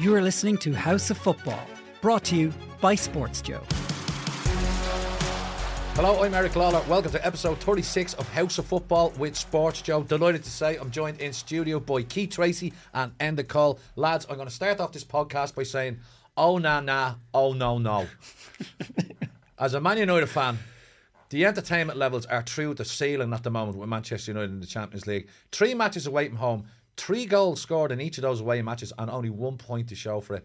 [0.00, 1.66] You are listening to House of Football,
[2.00, 3.64] brought to you by SportsJOE.
[5.96, 6.84] Hello, I'm Eric Lawler.
[6.88, 10.06] Welcome to episode 36 of House of Football with SportsJOE.
[10.06, 13.80] Delighted to say I'm joined in studio by Keith Tracy and Enda Cole.
[13.96, 15.98] Lads, I'm going to start off this podcast by saying,
[16.36, 18.06] oh, nah, nah, oh, no, no.
[19.58, 20.60] As a Man United fan,
[21.30, 24.66] the entertainment levels are through the ceiling at the moment with Manchester United in the
[24.66, 25.26] Champions League.
[25.50, 26.66] Three matches away from home,
[26.98, 30.20] three goals scored in each of those away matches, and only one point to show
[30.20, 30.44] for it.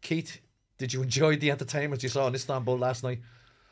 [0.00, 0.40] Keith,
[0.78, 3.20] did you enjoy the entertainment you saw in Istanbul last night?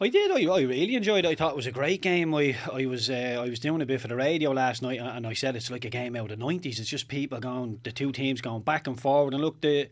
[0.00, 0.30] I did.
[0.30, 1.28] I, I really enjoyed it.
[1.28, 2.34] I thought it was a great game.
[2.34, 5.26] I I was uh, I was doing a bit for the radio last night, and
[5.26, 6.78] I said it's like a game out of the nineties.
[6.78, 9.34] It's just people going, the two teams going back and forward.
[9.34, 9.88] And look, the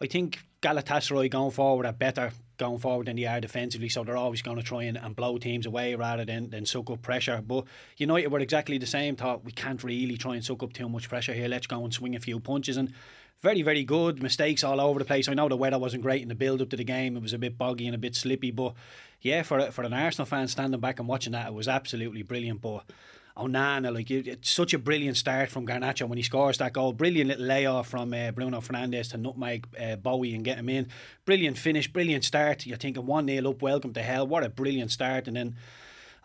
[0.00, 4.16] I think Galatasaray going forward are better going forward than they are defensively, so they're
[4.16, 7.42] always going to try and, and blow teams away rather than, than suck up pressure.
[7.46, 7.64] But
[7.96, 9.16] United were exactly the same.
[9.16, 11.48] Thought we can't really try and suck up too much pressure here.
[11.48, 12.92] Let's go and swing a few punches and
[13.42, 14.22] very, very good.
[14.22, 15.28] Mistakes all over the place.
[15.28, 17.16] I know the weather wasn't great in the build up to the game.
[17.16, 18.74] It was a bit boggy and a bit slippy, but
[19.20, 22.60] yeah, for for an Arsenal fan standing back and watching that, it was absolutely brilliant.
[22.62, 22.84] But
[23.36, 26.94] Onana, like it's such a brilliant start from Garnacho when he scores that goal.
[26.94, 30.88] Brilliant little layoff from uh, Bruno Fernandes to nutmeg uh, Bowie and get him in.
[31.26, 32.64] Brilliant finish, brilliant start.
[32.64, 34.26] You're thinking one 0 up, welcome to hell.
[34.26, 35.56] What a brilliant start, and then.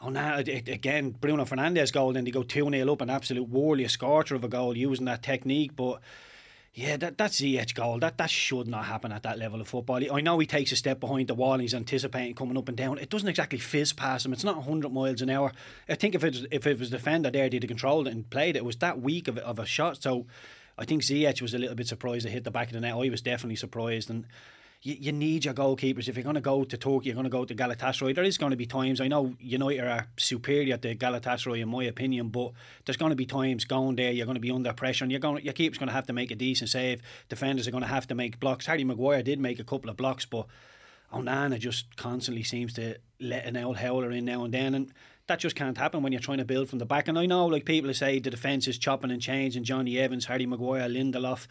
[0.04, 3.88] Oh, now again, Bruno Fernandes goal, then they go 2 0 up, an absolute warrior
[3.88, 5.76] scorcher of a goal using that technique.
[5.76, 6.02] But
[6.74, 8.00] yeah, that that's Ziyech goal.
[8.00, 10.00] That that should not happen at that level of football.
[10.14, 12.78] I know he takes a step behind the wall and he's anticipating coming up and
[12.78, 12.98] down.
[12.98, 14.32] It doesn't exactly fizz past him.
[14.32, 15.52] It's not 100 miles an hour.
[15.90, 18.30] I think if it was, if it was defender there, he'd have controlled it and
[18.30, 18.60] played it.
[18.60, 20.02] It was that weak of, of a shot.
[20.02, 20.28] So
[20.78, 22.96] I think Ziyech was a little bit surprised to hit the back of the net.
[22.96, 24.26] I was definitely surprised and
[24.82, 26.08] you, you need your goalkeepers.
[26.08, 28.16] If you're going to go to Turkey, you're going to go to Galatasaray.
[28.16, 31.84] There is going to be times, I know United are superior to Galatasaray in my
[31.84, 32.52] opinion, but
[32.86, 35.20] there's going to be times going there, you're going to be under pressure and you're
[35.20, 37.02] going, your keeper's going to have to make a decent save.
[37.30, 38.66] Defenders are going to have to make blocks.
[38.66, 40.48] Harry Maguire did make a couple of blocks, but
[41.14, 44.74] Onana just constantly seems to let an old howler in now and then.
[44.74, 44.94] And
[45.28, 47.08] that just can't happen when you're trying to build from the back.
[47.08, 49.64] And I know, like people say, the defence is chopping and changing.
[49.64, 51.48] Jonny Evans, Harry Maguire, Lindelof,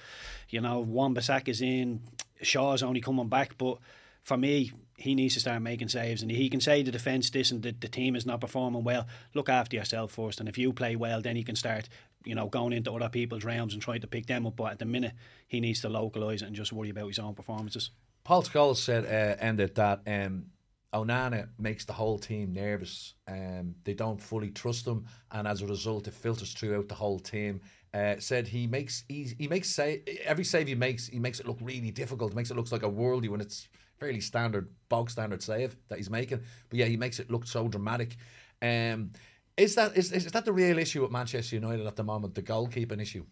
[0.49, 2.01] you know, Wan is in.
[2.43, 3.79] Shaw's only coming back, but
[4.23, 6.23] for me, he needs to start making saves.
[6.23, 9.07] And he can say the defence this and the, the team is not performing well.
[9.35, 11.89] Look after yourself first, and if you play well, then he can start,
[12.25, 14.57] you know, going into other people's realms and trying to pick them up.
[14.57, 15.13] But at the minute,
[15.49, 17.91] he needs to localise it and just worry about his own performances.
[18.25, 20.47] Paul Scholes said uh, ended that um,
[20.93, 23.15] Onana makes the whole team nervous.
[23.27, 27.19] Um, they don't fully trust him, and as a result, it filters throughout the whole
[27.19, 27.61] team.
[27.93, 31.47] Uh, said he makes he, he makes say every save he makes he makes it
[31.49, 32.35] look really difficult.
[32.35, 33.69] makes it look like a worldie when it's
[33.99, 36.41] fairly standard bog standard save that he's making.
[36.69, 38.17] But yeah, he makes it look so dramatic.
[38.63, 39.11] Um,
[39.57, 42.35] is that is, is that the real issue at Manchester United at the moment?
[42.35, 43.27] The goalkeeping issue.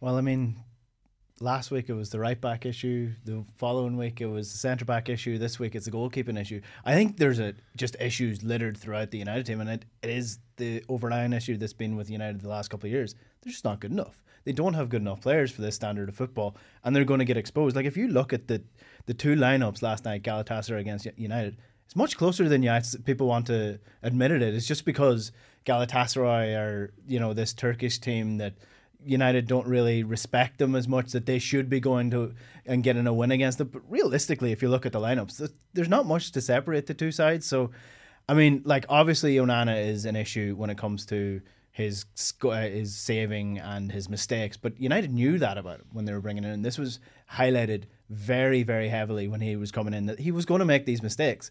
[0.00, 0.56] Well, I mean,
[1.40, 3.12] last week it was the right back issue.
[3.24, 5.38] The following week it was the centre back issue.
[5.38, 6.60] This week it's the goalkeeping issue.
[6.84, 10.38] I think there's a just issues littered throughout the United team, and it, it is
[10.56, 13.14] the overlying issue that's been with United the last couple of years.
[13.42, 14.22] They're just not good enough.
[14.44, 17.24] They don't have good enough players for this standard of football, and they're going to
[17.24, 17.76] get exposed.
[17.76, 18.62] Like if you look at the
[19.06, 22.72] the two lineups last night, Galatasaray against United, it's much closer than you
[23.04, 24.42] people want to admit it.
[24.42, 25.32] It's just because
[25.64, 28.54] Galatasaray are you know this Turkish team that
[29.04, 32.34] United don't really respect them as much that they should be going to
[32.66, 33.68] and getting a win against them.
[33.68, 37.12] But realistically, if you look at the lineups, there's not much to separate the two
[37.12, 37.46] sides.
[37.46, 37.70] So,
[38.28, 41.40] I mean, like obviously Onana is an issue when it comes to
[41.72, 42.04] his
[42.44, 46.20] uh, his saving and his mistakes, but United knew that about him when they were
[46.20, 46.62] bringing him in.
[46.62, 47.00] This was
[47.32, 50.84] highlighted very, very heavily when he was coming in that he was going to make
[50.84, 51.50] these mistakes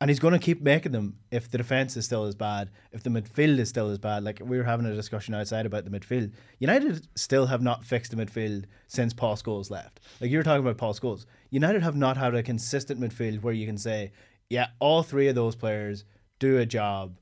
[0.00, 3.02] and he's going to keep making them if the defense is still as bad, if
[3.02, 4.22] the midfield is still as bad.
[4.22, 6.32] Like we were having a discussion outside about the midfield.
[6.60, 10.00] United still have not fixed the midfield since Paul Scholes left.
[10.20, 11.26] Like you were talking about Paul Scholes.
[11.50, 14.12] United have not had a consistent midfield where you can say,
[14.48, 16.04] yeah, all three of those players
[16.38, 17.18] do a job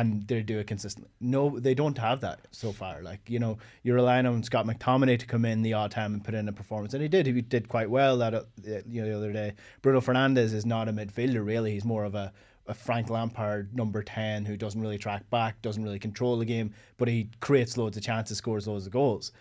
[0.00, 1.10] and they do it consistently.
[1.20, 3.02] No, they don't have that so far.
[3.02, 6.24] Like you know, you're relying on Scott McTominay to come in the odd time and
[6.24, 7.26] put in a performance, and he did.
[7.26, 8.42] He did quite well that uh,
[8.86, 9.52] you know the other day.
[9.82, 11.72] Bruno Fernandes is not a midfielder really.
[11.72, 12.32] He's more of a
[12.66, 16.72] a Frank Lampard number 10 who doesn't really track back, doesn't really control the game,
[16.96, 19.32] but he creates loads of chances, scores loads of goals.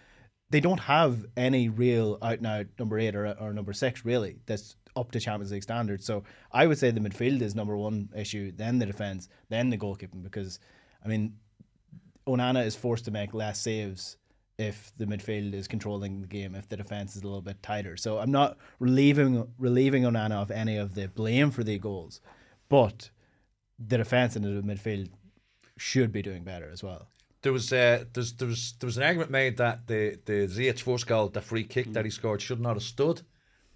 [0.49, 4.39] They don't have any real out and out number 8 or, or number 6 really
[4.45, 6.05] that's up to Champions League standards.
[6.05, 9.77] So I would say the midfield is number one issue, then the defence, then the
[9.77, 10.23] goalkeeping.
[10.23, 10.59] Because
[11.03, 11.35] I mean,
[12.27, 14.17] Onana is forced to make less saves
[14.57, 17.97] if the midfield is controlling the game, if the defence is a little bit tighter.
[17.97, 22.21] So I'm not relieving relieving Onana of any of the blame for the goals,
[22.69, 23.09] but
[23.79, 25.09] the defence and the midfield
[25.77, 27.07] should be doing better as well.
[27.41, 31.07] there was uh, there's, there was there was an argument made that the the first
[31.07, 33.21] goal, the free kick that he scored, should not have stood.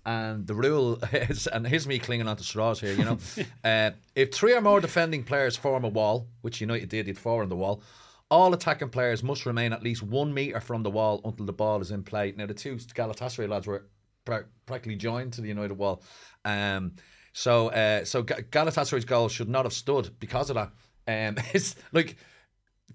[0.08, 3.18] And the rule is, and here's me clinging onto straws here, you know,
[3.64, 7.44] uh, if three or more defending players form a wall, which United did, did four
[7.44, 7.84] on the wall,
[8.32, 11.82] all attacking players must remain at least one metre from the wall until the ball
[11.82, 12.34] is in play.
[12.36, 13.86] Now, the two Galatasaray lads were
[14.24, 16.02] pra- practically joined to the United wall.
[16.46, 16.94] Um,
[17.34, 20.72] so, uh, so Galatasaray's goal should not have stood because of that.
[21.06, 22.16] Um, it's like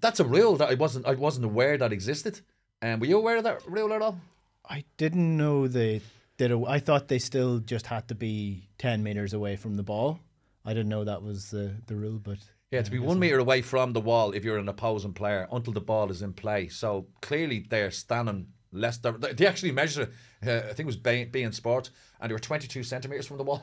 [0.01, 2.41] that's a rule that I wasn't I wasn't aware that existed.
[2.81, 4.19] Um, were you aware of that rule at all?
[4.67, 6.01] I didn't know they
[6.51, 10.19] I thought they still just had to be ten meters away from the ball.
[10.65, 12.37] I didn't know that was the the rule, but
[12.71, 15.73] Yeah, to be one metre away from the wall if you're an opposing player until
[15.73, 16.69] the ball is in play.
[16.69, 18.97] So clearly they're standing less.
[18.97, 20.47] They they actually measured it.
[20.47, 23.43] Uh, I think it was B, beIN Sports, and they were 22 centimetres from the
[23.43, 23.61] wall.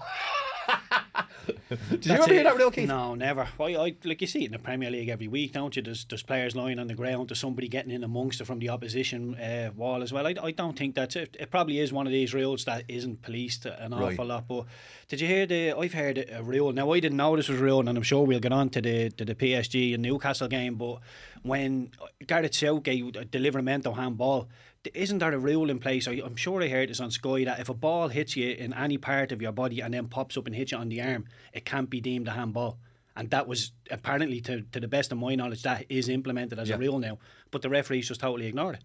[1.91, 2.89] Did you ever hear that real, Keith?
[2.89, 3.49] No, never.
[3.59, 5.83] I, I, like you see it in the Premier League every week, don't you?
[5.83, 8.69] There's, there's players lying on the ground, there's somebody getting in amongst it from the
[8.69, 10.27] opposition uh, wall as well.
[10.27, 11.37] I, I don't think that's it.
[11.39, 14.13] It probably is one of these rules that isn't policed an Right.
[14.13, 14.47] awful lot.
[14.49, 14.67] But
[15.09, 15.73] did you hear the?
[15.73, 16.73] I've heard a rule.
[16.73, 18.81] Now I didn't know this was a rule, and I'm sure we'll get on to
[18.81, 20.75] the to the PSG and Newcastle game.
[20.77, 20.99] But
[21.43, 21.91] when
[22.27, 24.49] Gareth Southgate delivered a mental handball.
[24.95, 26.09] Isn't there a rule in place?
[26.09, 28.73] I, I'm sure I heard this on Sky that if a ball hits you in
[28.73, 31.27] any part of your body and then pops up and hits you on the arm,
[31.53, 32.79] it can't be deemed a handball.
[33.15, 36.71] And that was apparently, to, to the best of my knowledge, that is implemented as
[36.71, 36.77] Yeah.
[36.77, 37.19] a rule now.
[37.51, 38.85] But the referees just totally ignored it.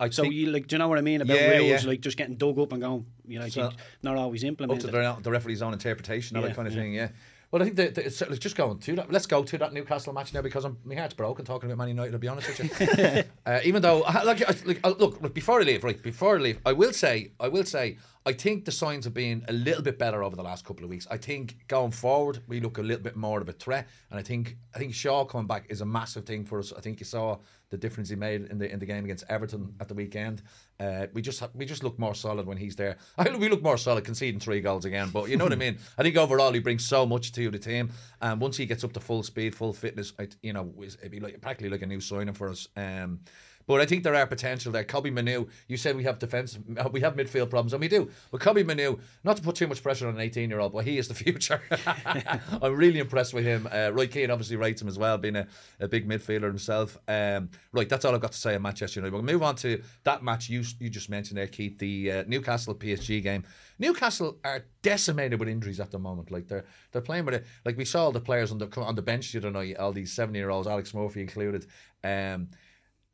[0.00, 1.88] I So think- you like, do you know what I mean about Yeah, rules yeah.
[1.90, 3.06] like just getting dug up and going?
[3.28, 3.70] You know, So-
[4.02, 4.86] not always up implemented.
[4.86, 6.92] to the, the referee's own interpretation, all Yeah, that kind of thing.
[6.92, 7.10] Yeah.
[7.50, 9.12] Well, I think that, that it's, let's just go on to that.
[9.12, 11.88] Let's go to that Newcastle match now because I'm, my heart's broken talking about Man
[11.88, 12.12] United.
[12.12, 15.62] To be honest with you, uh, even though like, like uh, look, look before I
[15.62, 19.04] leave, right before I leave, I will say, I will say, I think the signs
[19.04, 21.06] have been a little bit better over the last couple of weeks.
[21.08, 24.22] I think going forward, we look a little bit more of a threat, and I
[24.22, 26.72] think I think Shaw coming back is a massive thing for us.
[26.76, 27.38] I think you saw
[27.70, 30.42] the difference he made in the in the game against Everton at the weekend.
[30.78, 32.96] Uh, we just ha- we just look more solid when he's there.
[33.18, 35.78] I we look more solid conceding three goals again, but you know what I mean.
[35.98, 37.90] I think overall he brings so much to the team,
[38.20, 41.20] and once he gets up to full speed, full fitness, I, you know, it'd be
[41.20, 42.68] like practically like a new signing for us.
[42.76, 43.20] Um,
[43.66, 44.84] but I think there are potential there.
[44.84, 46.58] Kobbie Mainoo, you said we have defense,
[46.92, 48.10] we have midfield problems, and we do.
[48.30, 50.84] But Kobbie Mainoo, not to put too much pressure on an 18 year old, but
[50.84, 51.60] he is the future.
[52.62, 53.68] I'm really impressed with him.
[53.70, 55.46] Uh, Roy Keane obviously rates him as well, being a,
[55.80, 56.96] a big midfielder himself.
[57.08, 59.12] Um, right, that's all I've got to say on Manchester United.
[59.12, 62.74] We'll move on to that match you you just mentioned there, Keith, the uh, Newcastle
[62.74, 63.44] PSG game.
[63.78, 66.30] Newcastle are decimated with injuries at the moment.
[66.30, 67.46] Like they're they're playing with it.
[67.64, 69.92] Like we saw all the players on the on the bench the other night, all
[69.92, 71.66] these seven year olds, Alex Murphy included.
[72.04, 72.48] Um,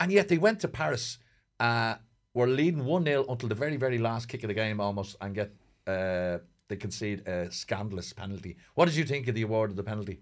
[0.03, 1.19] and yet they went to Paris,
[1.61, 1.95] uh,
[2.35, 5.33] were leading 1 0 until the very, very last kick of the game almost, and
[5.33, 5.55] get
[5.87, 6.39] uh,
[6.69, 8.57] they concede a scandalous penalty.
[8.75, 10.19] What did you think of the award of the penalty?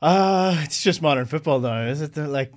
[0.00, 2.16] Uh, it's just modern football now, is it?
[2.16, 2.52] Like,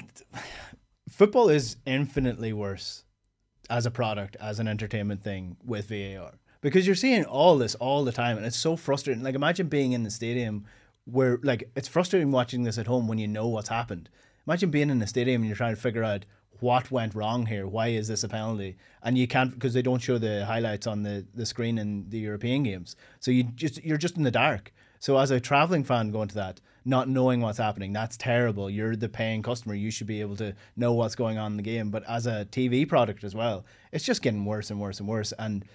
[1.08, 3.04] football is infinitely worse
[3.70, 6.40] as a product, as an entertainment thing with VAR.
[6.62, 9.22] Because you're seeing all this all the time, and it's so frustrating.
[9.22, 10.66] Like, imagine being in the stadium
[11.04, 14.10] where, like, it's frustrating watching this at home when you know what's happened.
[14.48, 16.26] Imagine being in a stadium and you're trying to figure out
[16.60, 17.68] what went wrong here.
[17.68, 18.78] Why is this a penalty?
[19.04, 22.20] And you can't because they don't show the highlights on the, the screen in the
[22.20, 22.96] European games.
[23.20, 24.74] So you just you're just in the dark.
[25.00, 28.70] So as a traveling fan going to that, not knowing what's happening, that's terrible.
[28.70, 29.76] You're the paying customer.
[29.76, 31.90] You should be able to know what's going on in the game.
[31.90, 35.34] But as a TV product as well, it's just getting worse and worse and worse.
[35.38, 35.66] And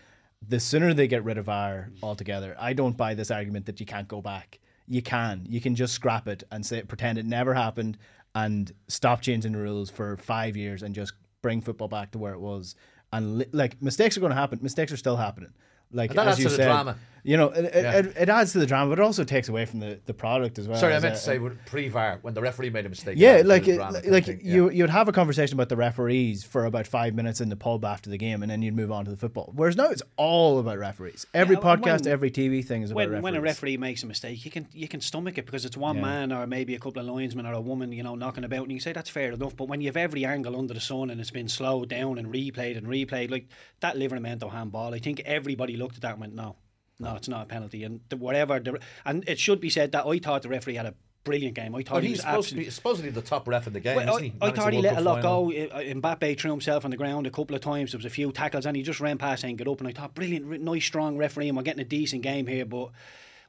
[0.48, 3.86] the sooner they get rid of VAR altogether, I don't buy this argument that you
[3.86, 4.58] can't go back.
[4.88, 5.46] You can.
[5.48, 7.98] You can just scrap it and say pretend it never happened
[8.34, 12.32] and stop changing the rules for five years and just bring football back to where
[12.32, 12.74] it was.
[13.12, 14.58] And li- like mistakes are going to happen.
[14.62, 15.52] Mistakes are still happening.
[15.92, 16.96] Like that as adds you to the said, drama.
[17.22, 17.98] You know, it, Yeah.
[17.98, 20.58] it, it adds to the drama, but it also takes away from the, the product
[20.58, 20.78] as well.
[20.80, 23.16] Sorry, I meant a- to say pre VAR when the referee made a mistake.
[23.18, 24.54] yeah, like it- drama like kind of yeah.
[24.54, 27.84] you you'd have a conversation about the referees for about five minutes in the pub
[27.84, 29.52] after the game, and then you'd move on to the football.
[29.54, 31.26] Whereas now it's all about referees.
[31.34, 33.22] Every Yeah, when- podcast, every TV thing is about when, referees.
[33.22, 35.96] when a referee makes a mistake, you can you can stomach it because it's one
[35.96, 36.02] Yeah.
[36.02, 38.72] man or maybe a couple of linesmen or a woman, you know, knocking about, and
[38.72, 39.54] you say that's fair enough.
[39.54, 42.28] But when you have every angle under the sun and it's been slowed down and
[42.32, 43.46] replayed and replayed, like
[43.80, 46.54] that Livramento handball, I think everybody looked at that and went, no,
[47.00, 48.60] no, it's not a penalty, and the, whatever.
[48.60, 50.94] The, and it should be said that I thought the referee had a
[51.24, 51.74] brilliant game.
[51.74, 52.64] I thought Well, he he's was supposed to absolutely.
[52.66, 54.32] be supposedly the top ref in the game, Well, isn't he?
[54.40, 55.50] I, I thought he let a lot final.
[55.50, 55.52] go.
[55.52, 57.92] Uh, Mbappe threw himself on the ground a couple of times.
[57.92, 59.92] There was a few tackles, and he just ran past and "get up." And I
[59.92, 62.64] thought, brilliant, nice, strong referee, and we're getting a decent game here.
[62.64, 62.90] But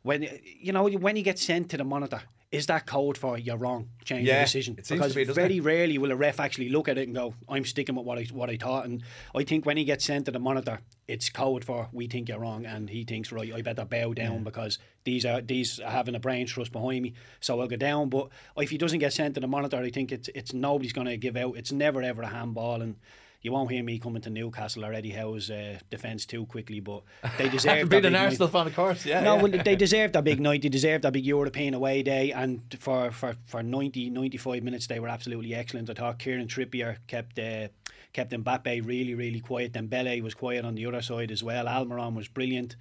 [0.03, 3.55] when you know when you get sent to the monitor, is that code for you're
[3.57, 4.73] wrong, change Yeah, your decision?
[4.75, 5.63] because be, very it?
[5.63, 8.23] rarely will a ref actually look at it and go, "I'm sticking with what I
[8.33, 9.03] what I thought." And
[9.35, 12.39] I think when he gets sent to the monitor, it's code for we think you're
[12.39, 16.15] wrong, and he thinks right, I better bow down because these are these are having
[16.15, 18.09] a brain trust behind me, so I'll go down.
[18.09, 21.07] But if he doesn't get sent to the monitor, I think it's it's nobody's going
[21.07, 21.55] to give out.
[21.57, 22.95] It's never ever a handball and.
[23.41, 27.01] You won't hear me coming to Newcastle or Eddie Howe's uh, defence too quickly, but
[27.39, 27.89] they deserve.
[27.89, 28.25] Being an night.
[28.25, 29.03] Arsenal fan, of course.
[29.03, 29.21] Yeah.
[29.21, 29.41] No, yeah.
[29.41, 30.61] well, they deserved a big night.
[30.61, 32.31] They deserved a big European away day.
[32.31, 35.89] And for, for, for 90, 95 minutes, they were absolutely excellent.
[35.89, 37.69] I thought Kieran Trippier kept uh,
[38.13, 39.73] kept Mbappe really, really quiet.
[39.73, 41.65] Then Dembele was quiet on the other side as well.
[41.65, 42.75] Almiron was brilliant.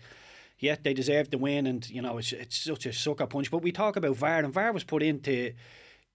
[0.59, 1.67] Yeah, they deserved the win.
[1.67, 3.51] And, you know, it's, it's such a sucker punch.
[3.51, 5.55] But we talk about VAR, and VAR was put in to,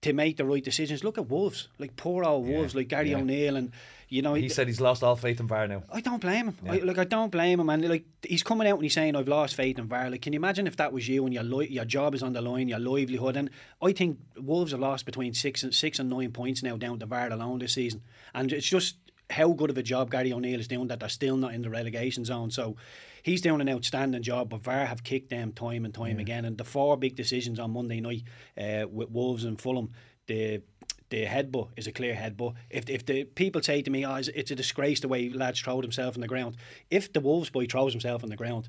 [0.02, 1.02] to make the right decisions.
[1.02, 3.16] Look at Wolves, like poor old Wolves, like Gary yeah.
[3.16, 3.56] O'Neill.
[3.56, 3.72] And,
[4.08, 5.82] you know, he said he's lost all faith in VAR now.
[5.90, 6.56] I don't blame him.
[6.68, 9.26] I, like I don't blame him, and like he's coming out and he's saying I've
[9.26, 10.10] lost faith in VAR.
[10.10, 12.32] Like, can you imagine if that was you and your li- your job is on
[12.32, 13.36] the line, your livelihood?
[13.36, 13.50] And
[13.82, 17.06] I think Wolves have lost between six and six and nine points now down to
[17.06, 18.96] VAR alone this season, and it's just
[19.30, 21.70] how good of a job Gary O'Neill is doing that they're still not in the
[21.70, 22.50] relegation zone.
[22.50, 22.76] So
[23.24, 26.44] he's doing an outstanding job, but VAR have kicked them time and time again.
[26.44, 28.22] And the four big decisions on Monday night
[28.56, 29.90] uh, with Wolves and Fulham,
[30.28, 30.62] the
[31.10, 32.54] the headbutt is a clear headbutt.
[32.70, 35.80] If if the people say to me, "Oh, it's- a disgrace the way lads throw
[35.80, 36.56] themselves on the ground,"
[36.90, 38.68] if the Wolves boy throws himself on the ground,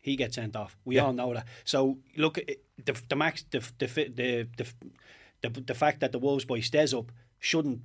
[0.00, 0.76] he gets sent off.
[0.84, 1.46] We all know that.
[1.64, 4.66] So look, it- the the max the the the the,
[5.48, 7.80] the, the fact that the Wolves boy stays up shouldn't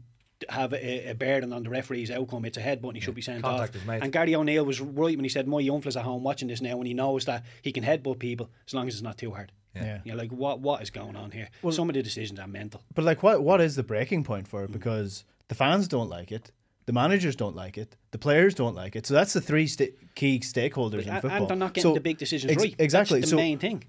[0.50, 2.44] have a, a burden on the referee's outcome.
[2.46, 3.88] It's a headbutt and he should be sent Contact off.
[4.04, 6.78] And Gary O'Neill was right when he said, "My young at home watching this now,
[6.78, 9.52] and he knows that he can headbutt people as long as it's not too hard."
[9.76, 10.00] Yeah.
[10.04, 11.50] You're like, what what is going on here?
[11.62, 12.82] Well, Some of the decisions are mental.
[12.94, 14.72] But like, what what is the breaking point for it?
[14.72, 16.52] Because the fans don't like it,
[16.86, 19.06] the managers don't like it, the players don't like it.
[19.08, 21.32] So that's the three sta- key stakeholders in football.
[21.32, 22.76] and they're not getting So- the big decisions ex- right.
[22.78, 23.20] Exactly.
[23.20, 23.84] That's the so main thing.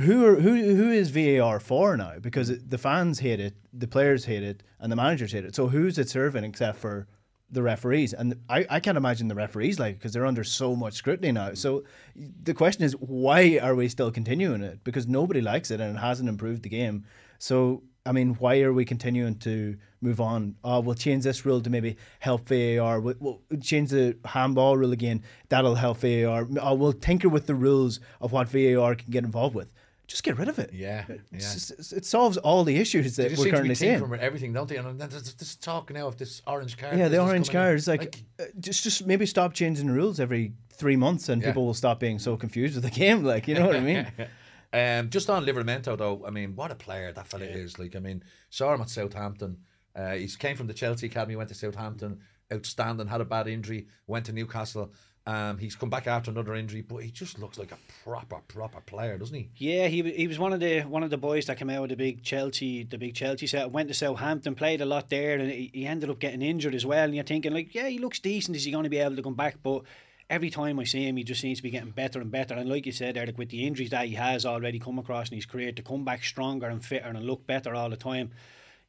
[0.00, 2.14] who are who who is VAR for now?
[2.20, 5.54] Because it, the fans hate it, the players hate it, and the managers hate it.
[5.54, 7.06] So who's it serving except for
[7.50, 8.12] the referees?
[8.12, 11.50] And I, I can't imagine the referees like because they're under so much scrutiny now.
[11.50, 11.56] Mm.
[11.56, 11.84] So
[12.16, 14.84] the question is, why are we still continuing it?
[14.84, 17.04] Because nobody likes it and it hasn't improved the game.
[17.38, 20.56] So I mean, why are we continuing to move on?
[20.64, 22.98] Oh, we'll change this rule to maybe help VAR.
[23.00, 25.22] We'll, we'll change the handball rule again.
[25.50, 26.48] That'll help VAR.
[26.60, 29.72] Oh, we'll tinker with the rules of what VAR can get involved with.
[30.10, 30.70] Just get rid of it.
[30.72, 31.38] Yeah, yeah.
[31.38, 34.08] just- it solves all the issues that we're currently seeing.
[34.10, 34.76] with everything, don't they?
[34.76, 36.98] And then there's this talk now of this orange card.
[36.98, 37.68] Yeah, the orange coming in.
[37.70, 37.86] cards.
[37.86, 41.48] Like, uh, just just maybe stop changing the rules every three months, and Yeah.
[41.50, 43.22] people will stop being so confused with the game.
[43.22, 44.06] Like, you know what I mean?
[44.72, 47.76] Um, just on Livramento though, I mean, what a player that fella is.
[47.80, 49.58] Like, I mean, saw him at Southampton.
[49.96, 52.20] Uh, he came from the Chelsea academy, went to Southampton,
[52.52, 53.08] outstanding.
[53.08, 54.92] Had a bad injury, went to Newcastle.
[55.26, 58.80] Um, he's come back after another injury, but he just looks like a proper, proper
[58.80, 59.50] player, doesn't he?
[59.56, 61.88] Yeah, he he was one of the one of the boys that came out of
[61.90, 63.70] the big Chelsea the big Chelsea set.
[63.70, 66.86] Went to Southampton, played a lot there, and he, he ended up getting injured as
[66.86, 67.04] well.
[67.04, 68.56] And you're thinking like, yeah, he looks decent.
[68.56, 69.58] Is he going to be able to come back?
[69.62, 69.82] But
[70.30, 72.54] every time I see him, he just seems to be getting better and better.
[72.54, 75.36] And like you said, Eric, with the injuries that he has already come across in
[75.36, 78.30] his career, to come back stronger and fitter and look better all the time.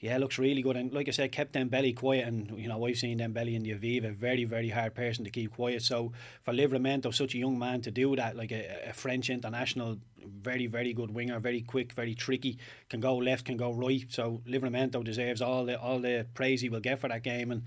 [0.02, 0.78] Yeah, looks really good.
[0.78, 2.28] And like I said, kept Dembele quiet.
[2.28, 5.54] And, you know, I've seen Dembele in the Aviva, very, very hard person to keep
[5.54, 5.84] quiet.
[5.84, 10.00] So for Livramento, such a young man to do that, like a, a French international,
[10.26, 12.58] very, very good winger, very quick, very tricky,
[12.90, 14.06] can go left, can go right.
[14.10, 17.52] So Livramento deserves all the all the praise he will get for that game.
[17.52, 17.62] And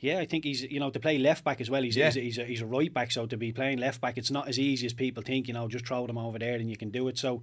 [0.00, 1.82] yeah, I think he's you know to play left back as well.
[1.82, 2.10] He's Yeah.
[2.10, 4.30] he's, a, he's, a, he's a right back, so to be playing left back, it's
[4.30, 5.48] not as easy as people think.
[5.48, 7.16] You know, just throw them over there and you can do it.
[7.16, 7.40] So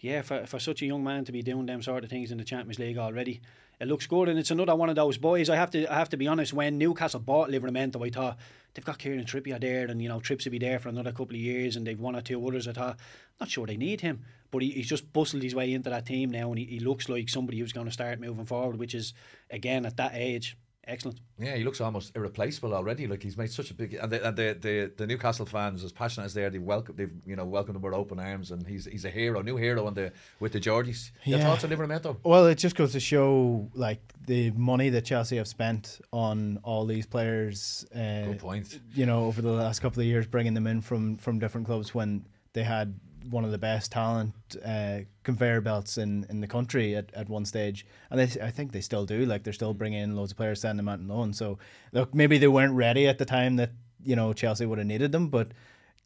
[0.00, 2.36] yeah, for for such a young man to be doing them sort of things in
[2.36, 3.40] the Champions League already,
[3.80, 4.28] it looks good.
[4.28, 5.48] And it's another one of those boys.
[5.48, 6.52] I have to I have to be honest.
[6.52, 8.38] When Newcastle bought Livramento, I thought
[8.74, 11.34] they've got Kieran Trippier there, and you know Trips will be there for another couple
[11.34, 12.66] of years, and they've one or two others.
[12.66, 12.98] I thought
[13.40, 16.30] not sure they need him, but he, he's just bustled his way into that team
[16.30, 19.14] now, and he, he looks like somebody who's going to start moving forward, which is
[19.50, 20.56] again at that age
[20.88, 21.20] excellent.
[21.38, 23.06] Yeah, he looks almost irreplaceable already.
[23.06, 25.92] Like he's made such a big and the and the, the, the Newcastle fans, as
[25.92, 28.66] passionate as they are, they welcome they've you know welcomed him with open arms, and
[28.66, 31.10] he's he's a hero, new hero on the with the Geordies.
[31.24, 31.44] Your Yeah.
[31.46, 32.16] thoughts on Livramento?
[32.24, 36.86] Well, it just goes to show like the money that Chelsea have spent on all
[36.86, 37.86] these players.
[37.94, 38.80] Uh, Good point.
[38.94, 41.94] You know, over the last couple of years, bringing them in from from different clubs
[41.94, 42.98] when they had
[43.30, 47.44] one of the best talent uh, conveyor belts in, in the country at, at one
[47.44, 49.24] stage, and they, I think they still do.
[49.24, 51.32] Like they're still bringing in loads of players, sending them out on loan.
[51.32, 51.58] So
[51.92, 53.70] look, maybe they weren't ready at the time that
[54.04, 55.48] you know Chelsea would have needed them, but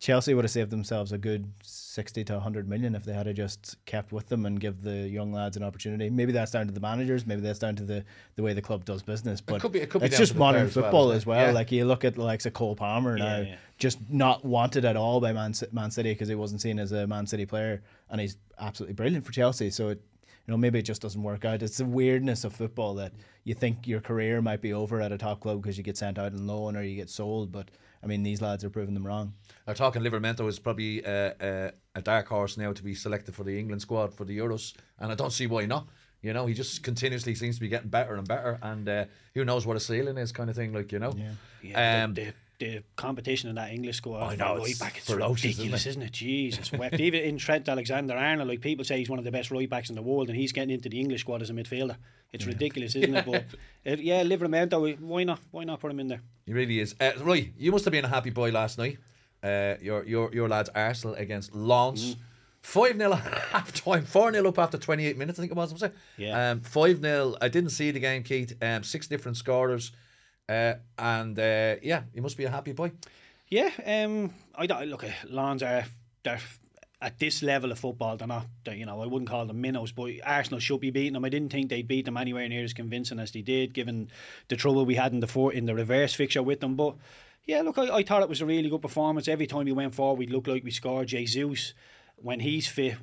[0.03, 3.77] Chelsea would have saved themselves a good sixty to hundred million if they had just
[3.87, 6.11] kept with them and give the young lads an opportunity.
[6.11, 7.25] Maybe that's down to the managers.
[7.25, 8.05] Maybe that's down to the,
[8.35, 9.41] the way the club does business.
[9.41, 11.13] But it could be- it could be it's down just modern players as well, football
[11.13, 11.47] as well.
[11.47, 11.53] Yeah.
[11.53, 13.55] Like you look at the likes of Cole Palmer now, yeah.
[13.79, 17.07] just not wanted at all by Man, Man City because he wasn't seen as a
[17.07, 17.81] Man City player,
[18.11, 19.71] and he's absolutely brilliant for Chelsea.
[19.71, 20.01] So it,
[20.49, 21.63] you know, maybe it just doesn't work out.
[21.63, 23.13] It's the weirdness of football that
[23.45, 26.19] you think your career might be over at a top club because you get sent
[26.19, 27.69] out on loan or you get sold, but
[28.03, 29.35] I mean these lads are proving them wrong.
[29.67, 33.45] Are talking Livramento is probably uh, uh, a dark horse now to be selected for
[33.45, 35.87] the England squad for the Euros, and I don't see why not.
[36.21, 39.05] You know, he just continuously seems to be getting better and better, and uh,
[39.35, 40.73] who knows what a ceiling is, kind of thing.
[40.73, 41.15] Like you know,
[41.63, 44.99] Yeah, Um, the, the, the competition in that English squad, I know, right it's back,
[44.99, 45.87] it's ferocious, isn't it?
[45.87, 46.13] isn't it?
[46.13, 47.01] Jesus, wept.
[47.01, 49.89] Even in Trent Alexander Arnold, like people say he's one of the best right backs
[49.89, 51.97] in the world, and he's getting into the English squad as a midfielder.
[52.33, 53.27] It's ridiculous, isn't it?
[53.27, 53.45] But
[54.01, 55.41] yeah, Livramento, why not?
[55.51, 56.21] Why not put him in there?
[56.47, 56.95] he really is.
[57.01, 58.99] Uh, right, you must have been a happy boy last night.
[59.43, 62.17] Uh, your your your lads Arsenal against Lens.
[62.63, 63.19] Five 0 at
[63.51, 65.39] half time, four 0 up after twenty eight minutes.
[65.39, 65.73] I think it was.
[65.73, 65.95] Was it?
[66.17, 66.51] Yeah.
[66.51, 68.55] Um, five 0 I didn't see the game, Keith.
[68.63, 69.91] Um, six different scorers,
[70.53, 72.93] uh, and uh, yeah, he must be a happy boy.
[73.49, 75.05] Yeah, um, I don't look.
[75.05, 75.85] at Lens are
[76.23, 76.41] they're
[77.01, 78.17] at this level of football.
[78.17, 78.47] They're not.
[78.65, 81.25] They're, you know, I wouldn't call them minnows, but Arsenal should be beating them.
[81.25, 84.09] I didn't think they'd beat them anywhere near as convincing as they did, given
[84.49, 86.77] the trouble we had in the four, in the reverse fixture with them.
[86.77, 86.95] But
[87.45, 89.29] yeah, look, I, I thought it was a really good performance.
[89.29, 91.09] Every time we went forward, we looked like we scored.
[91.09, 91.75] Jesus.
[92.17, 92.99] When he's fit,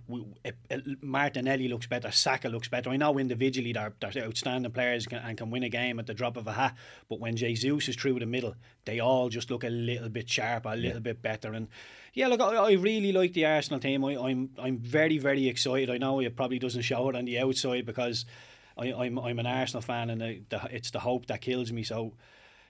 [1.02, 2.10] Martinelli looks better.
[2.10, 2.90] Saka looks better.
[2.90, 6.14] I know individually they're, they're outstanding players can, and can win a game at the
[6.14, 6.78] drop of a hat.
[7.10, 10.70] But when Jesus is through the middle, they all just look a little bit sharper,
[10.70, 11.52] a little bit better.
[11.52, 11.68] And
[12.14, 14.06] yeah, look, I, I really like the Arsenal team.
[14.06, 15.90] I, I'm I'm very very excited.
[15.90, 18.26] I know it probably doesn't show it on the outside because
[18.78, 21.84] I, I'm I'm an Arsenal fan and the, the, it's the hope that kills me.
[21.84, 22.14] So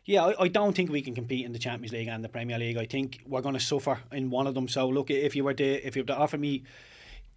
[0.10, 2.58] yeah, I, I don't think we can compete in the Champions League and the Premier
[2.58, 2.78] League.
[2.78, 4.68] I think we're going to suffer in one of them.
[4.68, 6.64] So look, if you were to if you were to offer me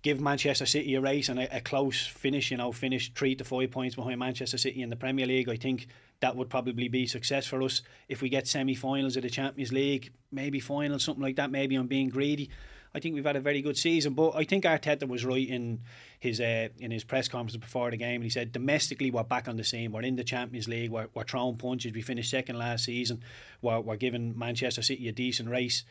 [0.00, 3.44] give Manchester City a race and a, a close finish, you know, finish three to
[3.44, 5.86] five points behind Manchester City in the Premier League, I think
[6.20, 7.82] that would probably be success for us.
[8.08, 11.50] If we get semi-finals of the Champions League, maybe finals, something like that.
[11.50, 12.48] Maybe I'm being greedy.
[12.94, 15.80] I think we've had a very good season, but I think Arteta was right in
[16.20, 18.16] his uh, in his press conference before the game.
[18.16, 19.92] And he said domestically we're back on the scene.
[19.92, 20.90] We're in the Champions League.
[20.90, 21.92] We're, we're throwing punches.
[21.92, 23.22] We finished second last season.
[23.62, 25.84] We're, we're giving Manchester City a decent race.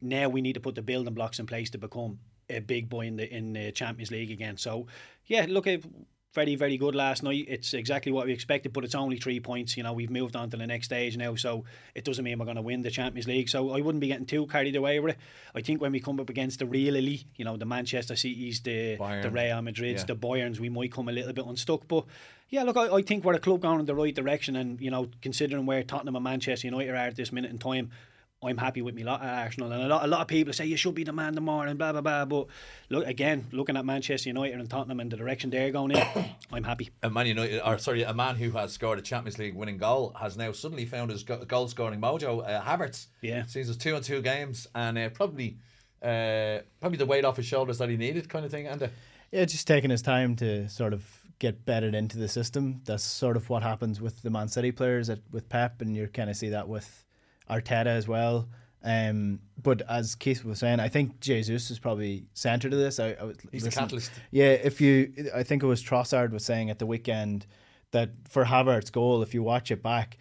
[0.00, 3.06] Now we need to put the building blocks in place to become a big boy
[3.06, 4.56] in the in the Champions League again.
[4.56, 4.86] So
[5.26, 5.82] yeah, look at
[6.32, 7.46] very very good last night.
[7.48, 9.76] It's exactly what we expected, but it's only three points.
[9.76, 12.44] You know, we've moved on to the next stage now, so it doesn't mean we're
[12.44, 13.48] going to win the Champions League.
[13.48, 15.20] So I wouldn't be getting too carried away with it.
[15.54, 18.60] I think when we come up against the real elite, you know, the Manchester Cities,
[18.60, 19.22] the Bayern.
[19.22, 20.04] the Real Madrids, Yeah.
[20.04, 22.04] the Bayerns, we might come a little bit unstuck, but.
[22.52, 24.90] Yeah, look, I, I think we're a club going in the right direction, and you
[24.90, 27.92] know, considering where Tottenham and Manchester United are at this minute in time,
[28.42, 29.70] I'm happy with me lot at Arsenal.
[29.70, 31.78] And a lot, a lot of people say you should be the man tomorrow and
[31.78, 32.24] blah blah blah.
[32.24, 32.46] But
[32.88, 36.02] look again, looking at Manchester United and Tottenham and the direction they're going in,
[36.52, 36.88] I'm happy.
[37.02, 40.16] a man United, or sorry, a man who has scored a Champions League winning goal
[40.18, 42.42] has now suddenly found his goal scoring mojo.
[42.48, 43.44] Uh, Havertz, Yeah.
[43.44, 45.58] seems there's two and two games, and uh, probably,
[46.02, 48.66] uh, probably the weight off his shoulders that he needed, kind of thing.
[48.66, 48.88] And uh,
[49.32, 51.04] Yeah, just taking his time to sort of
[51.38, 52.80] get bedded into the system.
[52.86, 56.06] That's sort of what happens with the Man City players at, with Pep, and you
[56.06, 57.04] kind of see that with
[57.50, 58.48] Arteta as well.
[58.82, 62.98] Um, but as Keith was saying, I think Jesus is probably centre to this.
[62.98, 64.10] I, I was He's the catalyst.
[64.30, 67.46] Yeah, if you, I think it was Trossard was saying at the weekend
[67.90, 70.16] that for Havertz's goal, if you watch it back,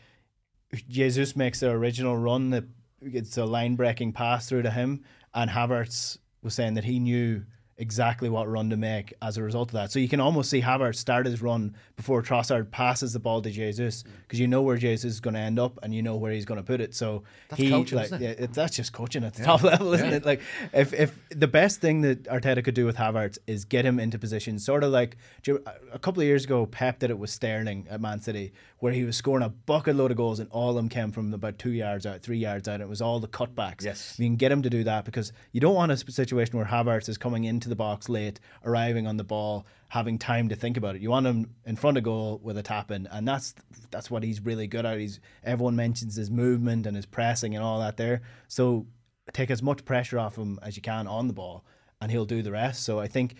[0.90, 2.66] Jesus makes the original run that
[3.02, 7.46] it's a line breaking pass through to him, and Havertz was saying that he knew
[7.80, 9.90] exactly what run to make as a result of that.
[9.92, 13.50] So you can almost see Havertz start his run before Trossard passes the ball to
[13.50, 16.32] Jesus because you know where Jesus is going to end up and you know where
[16.34, 16.94] he's going to put it.
[16.94, 19.94] So That's he coaching, like isn't yeah, it, that's just coaching at the top level,
[19.94, 20.16] isn't Yeah.
[20.18, 20.26] it?
[20.26, 20.42] Like
[20.74, 24.20] if if the best thing that Arteta could do with Havertz is get him into
[24.20, 25.16] position, sort of like
[25.48, 29.04] a couple of years ago, Pep did it with Sterling at Man City, where he
[29.04, 31.72] was scoring a bucket load of goals and all of them came from about two
[31.72, 32.80] yards out, three yards out.
[32.80, 33.84] It was all the cutbacks.
[33.84, 34.16] Yes.
[34.18, 37.10] you can get him to do that because you don't want a situation where Havertz
[37.10, 40.96] is coming into the box late, arriving on the ball, having time to think about
[40.96, 41.02] it.
[41.02, 43.54] You want him in front of goal with a tap in, and that's
[43.92, 44.98] that's what he's really good at.
[44.98, 48.22] He's everyone mentions his movement and his pressing and all that there.
[48.48, 48.88] So
[49.34, 51.66] take as much pressure off him as you can on the ball,
[52.00, 52.84] and he'll do the rest.
[52.84, 53.36] So I think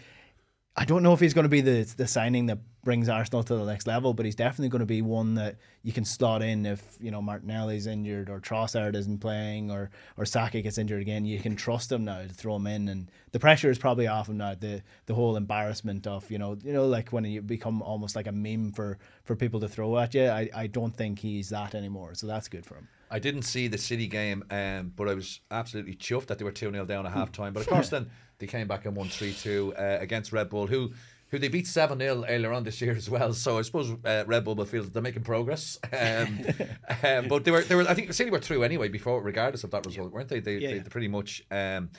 [0.76, 3.56] I don't know if he's going to be the the signing that brings Arsenal to
[3.56, 6.66] the next level, but he's definitely going to be one that you can slot in
[6.66, 11.26] if you know Martinelli's injured or Trossard isn't playing or or Saka gets injured again.
[11.26, 14.30] You can trust him now to throw him in, and the pressure is probably off
[14.30, 14.56] him now.
[14.56, 18.28] The the whole embarrassment of you know you know like when you become almost like
[18.28, 20.28] a meme for for people to throw at you.
[20.28, 22.88] I I don't think he's that anymore, so that's good for him.
[23.12, 26.52] I didn't see the City game, um, but I was absolutely chuffed that they were
[26.52, 27.54] 2 0 down at half time.
[27.54, 30.68] But of course, then they came back and won 3 2 uh, against Red Bull,
[30.68, 30.92] who
[31.30, 33.34] who they beat 7 0 earlier on this year as well.
[33.34, 35.78] So I suppose uh, Red Bull will feel that they're making progress.
[35.92, 36.46] Um,
[37.04, 39.72] um, but they were, they were, I think City were through anyway before, regardless of
[39.72, 40.40] that result, weren't they?
[40.40, 40.84] They, Yeah, they, yeah.
[40.84, 41.44] they pretty much.
[41.52, 41.90] Um,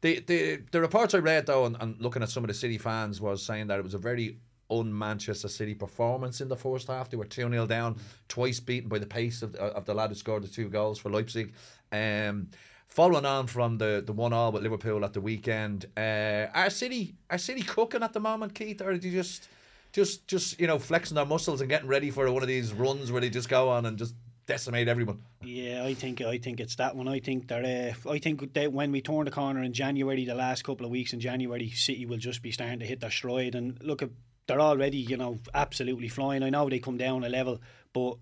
[0.00, 2.78] the, the, the reports I read, though, and, and looking at some of the City
[2.78, 4.38] fans, was saying that it was a very
[4.70, 7.10] un Manchester City performance in the first half.
[7.10, 7.96] They were 2 0 down,
[8.28, 11.10] twice beaten by the pace of, of the lad who scored the two goals for
[11.10, 11.54] Leipzig.
[11.92, 12.48] Um,
[12.94, 17.16] following on from the, the one all with Liverpool at the weekend, uh, are City
[17.28, 19.48] are City cooking at the moment, Keith, or are they just
[19.92, 23.10] just just you know flexing their muscles and getting ready for one of these runs
[23.10, 24.14] where they just go on and just
[24.46, 25.18] decimate everyone?
[25.42, 27.08] Yeah, I think I think it's that one.
[27.08, 30.36] I think that uh, I think that when we turn the corner in January, the
[30.36, 33.56] last couple of weeks in January, City will just be starting to hit their stride.
[33.56, 34.10] And look, at
[34.46, 36.44] they're already you know absolutely flying.
[36.44, 37.60] I know they come down a level,
[37.92, 38.18] but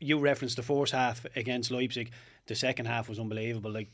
[0.00, 2.10] you referenced the first half against Leipzig.
[2.46, 3.70] The second half was unbelievable.
[3.70, 3.88] Like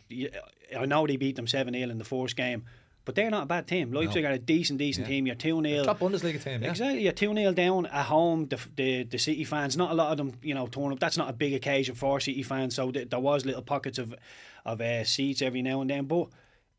[0.79, 2.65] I know they beat them seven 0 in the first game.
[3.05, 3.91] But they're not a bad team.
[3.91, 5.27] Leipzig are a decent, decent team.
[5.27, 5.85] You're 2 0.
[5.85, 6.71] Top Bundesliga team, yeah.
[6.71, 8.47] Exactly, you're 2 0 down at home.
[8.47, 11.01] The, the the City fans, not a lot of them, you know, torn up.
[11.01, 12.77] That's not a big occasion for City fans.
[12.77, 14.15] So th- there was little pockets of
[14.65, 16.05] of uh, seats every now and then.
[16.05, 16.29] But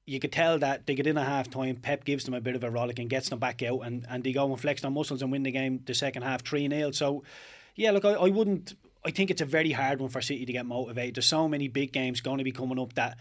[0.05, 1.75] you could tell that they get in at half time.
[1.75, 4.23] Pep gives them a bit of a rollick and gets them back out, and, and
[4.23, 6.91] they go and flex their muscles and win the game the second half 3 0.
[6.91, 7.23] So,
[7.75, 8.75] yeah, look, I, I wouldn't.
[9.05, 11.15] I think it's a very hard one for City to get motivated.
[11.15, 13.17] There's so many big games going to be coming up that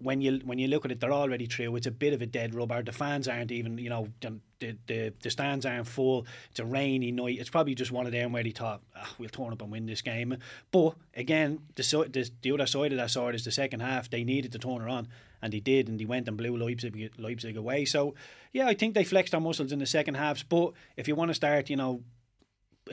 [0.00, 1.74] when you when you look at it, they're already through.
[1.76, 2.82] It's a bit of a dead rubber.
[2.82, 6.26] The fans aren't even, you know, the the, the, stands aren't full.
[6.50, 7.38] It's a rainy night.
[7.38, 9.86] It's probably just one of them where they thought, ah, we'll turn up and win
[9.86, 10.36] this game.
[10.72, 14.10] But again, the, the the other side of that sword is the second half.
[14.10, 15.08] They needed to turn it on,
[15.42, 17.84] and they did, and they went and blew Leipzig Leipzig away.
[17.84, 18.14] So
[18.52, 20.42] yeah, I think they flexed their muscles in the second halves.
[20.42, 22.02] But if you want to start, you know,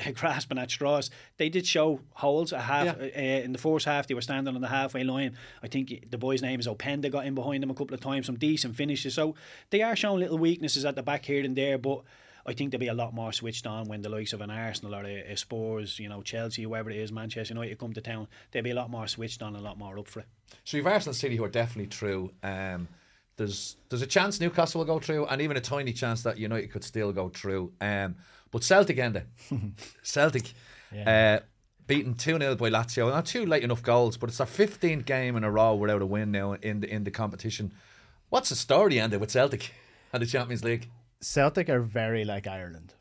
[0.15, 1.09] grasping at straws.
[1.37, 2.93] They did show holes a half Yeah.
[3.03, 4.07] uh, in the first half.
[4.07, 5.37] They were standing on the halfway line.
[5.63, 7.11] I think the boy's name is Openda.
[7.11, 8.25] Got in behind them a couple of times.
[8.25, 9.13] Some decent finishes.
[9.13, 9.35] So
[9.69, 12.01] they are showing little weaknesses at the back here and there, but.
[12.47, 14.93] I think they'll be a lot more switched on when the likes of an Arsenal
[14.93, 18.27] or a, a Spurs, you know, Chelsea, whoever it is, Manchester United come to town.
[18.51, 20.27] They'll be a lot more switched on, a lot more up for it.
[20.63, 22.33] So you've Arsenal City who are definitely through.
[22.43, 22.87] Um,
[23.37, 26.71] there's there's a chance Newcastle will go through, and even a tiny chance that United
[26.71, 27.71] could still go through.
[27.81, 28.15] Um,
[28.51, 29.23] but Celtic ended.
[30.03, 30.53] Celtic
[31.05, 31.39] uh,
[31.87, 33.09] beaten 2 0 by Lazio.
[33.09, 36.05] Not two late enough goals, but it's their 15th game in a row without a
[36.05, 37.73] win now in the, in the competition.
[38.29, 39.71] What's the story ended with Celtic
[40.13, 40.89] and the Champions League?
[41.21, 42.93] Celtic are very like Ireland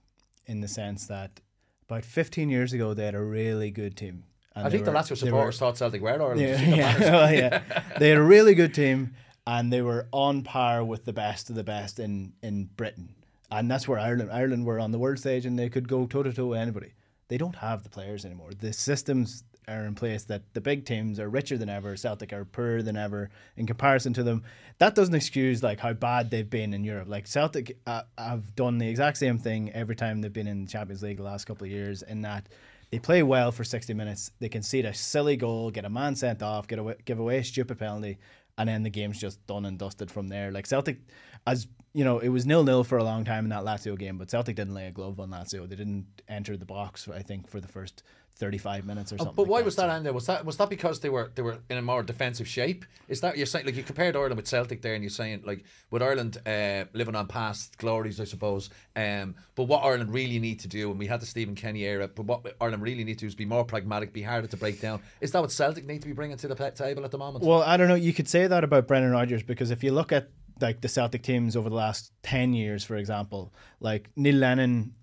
[0.47, 1.41] in the sense that
[1.89, 4.25] about 15 years ago they had a really good team.
[4.57, 6.41] And I think the were- Lazio they were- supporters thought Celtic were Ireland.
[6.41, 7.83] Yeah, Did you see the yeah, well, yeah.
[7.99, 9.15] They had a really good team,
[9.47, 13.15] and they were on par with the best of the best in, in Britain.
[13.51, 16.23] And that's where Ireland Ireland were on the world stage, and they could go toe
[16.23, 16.93] to toe with anybody.
[17.29, 18.51] They don't have the players anymore.
[18.59, 21.97] The systems are in place that the big teams are richer than ever.
[21.97, 24.43] Celtic are poorer than ever in comparison to them.
[24.79, 27.09] That doesn't excuse like how bad they've been in Europe.
[27.09, 30.71] Like Celtic uh, have done the exact same thing every time they've been in the
[30.71, 32.03] Champions League the last couple of years.
[32.03, 32.49] In that
[32.91, 34.31] they play well for 60 minutes.
[34.39, 37.45] They concede a silly goal, get a man sent off, get away, give away a
[37.45, 38.19] stupid penalty,
[38.59, 40.53] and then the game's just done and dusted from there.
[40.53, 40.99] Like Celtic,
[41.47, 44.19] as you know, it was nil nil for a long time in that Lazio game,
[44.19, 45.69] but Celtic didn't lay a glove on Lazio.
[45.69, 48.03] They didn't enter the box, I think, for the first
[48.37, 49.29] 35 minutes or something.
[49.31, 49.65] Oh, But like why that.
[49.65, 50.11] was that Andy?
[50.11, 52.85] Was that was that because they were they were in a more defensive shape?
[53.07, 55.65] Is that you're saying like you compared Ireland with Celtic there, and you're saying like
[55.93, 58.71] with Ireland uh, living on past glories, I suppose.
[58.97, 62.09] Um, but what Ireland really need to do, and we had the Stephen Kenny era,
[62.09, 64.81] but what Ireland really need to do is be more pragmatic, be harder to break
[64.81, 65.01] down.
[65.21, 67.45] Is that what Celtic need to be bringing to the table at the moment?
[67.45, 67.95] Well, I don't know.
[67.95, 70.29] You could say that about Brendan Rodgers because if you look at
[70.61, 74.95] like the Celtic teams over the last ten years, for example, like Neil Lennon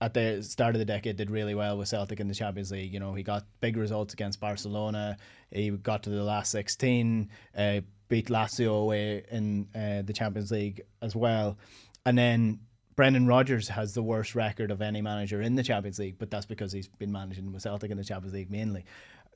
[0.00, 2.92] at the start of the decade did really well with Celtic in the Champions League.
[2.92, 5.16] You know, he got big results against Barcelona.
[5.50, 10.82] He got to the last sixteen, uh, beat Lazio away in uh, the Champions League
[11.02, 11.58] as well,
[12.04, 12.60] and then.
[12.98, 16.46] Brendan Rodgers has the worst record of any manager in the Champions League, but that's
[16.46, 18.84] because he's been managing with Celtic in the Champions League mainly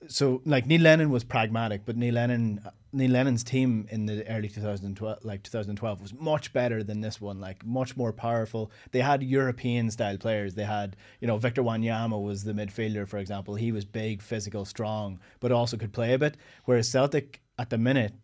[0.09, 2.61] so like Neil Lennon was pragmatic, but Neil Lennon
[2.93, 7.41] Neil Lennon's team in the early 2012 like 2012 was much better than this one,
[7.41, 8.71] like much more powerful.
[8.91, 10.55] They had European style players.
[10.55, 13.55] They had, you know, Victor Wanyama was the midfielder for example.
[13.55, 16.37] He was big, physical, strong, but also could play a bit.
[16.65, 18.15] Whereas Celtic at the minute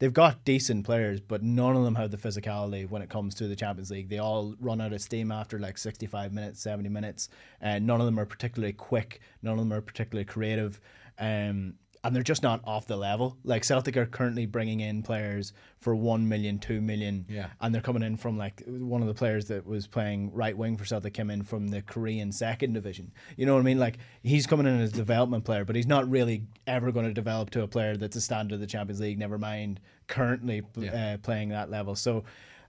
[0.00, 3.48] They've got decent players, but none of them have the physicality when it comes to
[3.48, 4.08] the Champions League.
[4.08, 7.28] They all run out of steam after like 65 minutes, 70 minutes,
[7.60, 9.20] and none of them are particularly quick.
[9.42, 10.80] None of them are particularly creative.
[11.18, 13.36] Um, and they're just not off the level.
[13.42, 17.48] Like Celtic are currently bringing in players for 1 million, 2 million, Yeah.
[17.60, 20.76] and they're coming in from like one of the players that was playing right wing
[20.76, 23.10] for Celtic came in from the Korean second division.
[23.36, 23.80] You know what I mean?
[23.80, 27.12] Like he's coming in as a development player, but he's not really ever going to
[27.12, 29.18] develop to a player that's a standard of the Champions League.
[29.18, 31.14] Never mind currently Yeah.
[31.14, 31.96] uh, playing that level.
[31.96, 32.22] So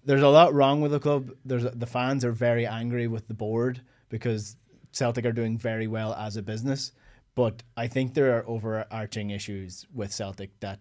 [0.04, 1.30] there's a lot wrong with the club.
[1.46, 4.56] There's the fans are very angry with the board because
[4.92, 6.94] Celtic are doing very well as a business,
[7.36, 10.80] but I think there are overarching issues with Celtic that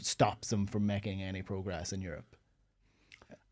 [0.00, 2.36] stops them from making any progress in Europe.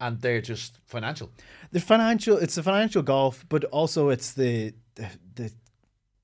[0.00, 1.30] and they're just financial.
[1.72, 5.52] The financial, it's the financial golf, but also it's the, the the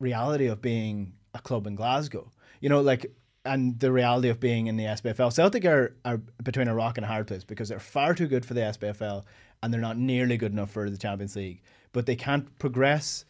[0.00, 2.30] reality of being a club in Glasgow.
[2.61, 3.12] You know, like
[3.44, 5.33] and the reality of being in the SPFL.
[5.33, 8.46] Celtic are, are between a rock and a hard place because they're far too good
[8.46, 9.24] for the SPFL
[9.62, 11.61] and they're not nearly good enough for the Champions League.
[11.92, 13.26] But they can't progress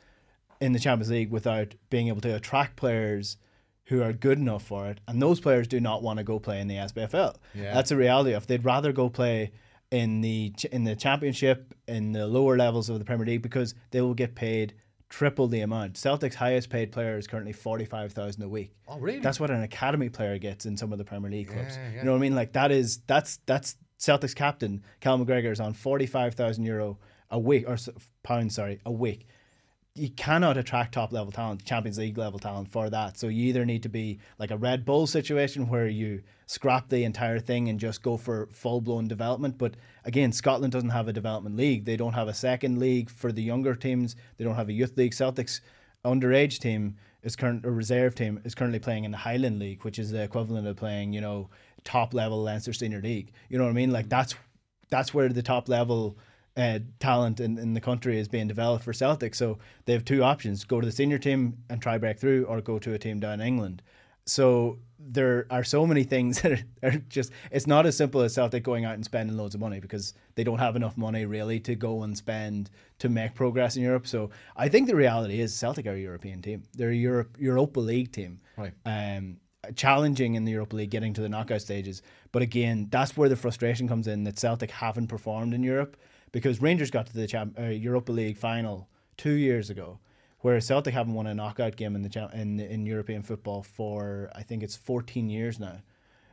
[0.64, 3.36] in the Champions League without being able to attract players
[3.86, 4.98] who are good enough for it.
[5.06, 7.36] And those players do not want to go play in the SPFL.
[7.54, 7.74] Yeah.
[7.74, 9.52] That's a reality of they'd rather go play
[9.90, 14.00] in the in the championship in the lower levels of the Premier League because they
[14.00, 14.74] will get paid
[15.10, 15.98] triple the amount.
[15.98, 18.74] Celtic's highest paid player is currently forty five thousand a week.
[18.88, 19.20] Oh, really?
[19.20, 21.76] That's what an academy player gets in some of the Premier League clubs.
[21.76, 21.98] Yeah, yeah.
[21.98, 22.34] You know what I mean?
[22.34, 26.98] Like that is that's that's Celtic's captain Cal McGregor is on forty five thousand euro
[27.30, 27.76] a week or
[28.22, 29.26] pounds, sorry, a week.
[29.96, 33.16] You cannot attract top level talent, Champions League level talent for that.
[33.16, 37.04] So you either need to be like a Red Bull situation where you scrap the
[37.04, 39.56] entire thing and just go for full blown development.
[39.56, 41.84] But again, Scotland doesn't have a development league.
[41.84, 44.16] They don't have a second league for the younger teams.
[44.36, 45.14] They don't have a youth league.
[45.14, 45.60] Celtic's
[46.04, 50.00] underage team is current a reserve team is currently playing in the Highland League, which
[50.00, 51.50] is the equivalent of playing, you know,
[51.84, 53.30] top level Leinster Senior League.
[53.48, 53.92] You know what I mean?
[53.92, 54.34] Like that's
[54.90, 56.18] that's where the top level
[56.56, 59.34] uh, talent in, in the country is being developed for Celtic.
[59.34, 62.60] So they have two options: go to the senior team and try break through, or
[62.60, 63.82] go to a team down in England.
[64.26, 67.32] So there are so many things that are, are just.
[67.50, 70.44] It's not as simple as Celtic going out and spending loads of money because they
[70.44, 74.06] don't have enough money really to go and spend to make progress in Europe.
[74.06, 76.62] So I think the reality is Celtic are a European team.
[76.74, 78.40] They're a Europe Europa League team.
[78.56, 78.72] Right.
[78.86, 79.38] Um,
[79.74, 82.02] challenging in the Europa League, getting to the knockout stages.
[82.32, 85.96] But again, that's where the frustration comes in that Celtic haven't performed in Europe
[86.34, 90.00] because Rangers got to the champ- uh, Europa League final two years ago,
[90.40, 94.30] whereas Celtic haven't won a knockout game in the cha- in in European football for
[94.34, 95.78] I think it's fourteen years now.